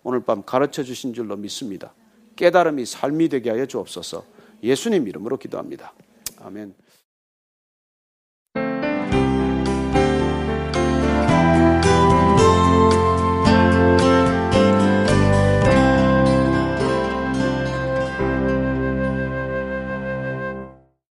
오늘 0.03 0.19
밤 0.19 0.43
가르쳐 0.43 0.83
주신 0.83 1.13
줄로 1.13 1.37
믿습니다. 1.37 1.93
깨달음이 2.35 2.85
삶이 2.85 3.29
되게 3.29 3.49
하여 3.49 3.65
주옵소서 3.65 4.25
예수님 4.61 5.07
이름으로 5.07 5.37
기도합니다. 5.37 5.93
아멘. 6.41 6.75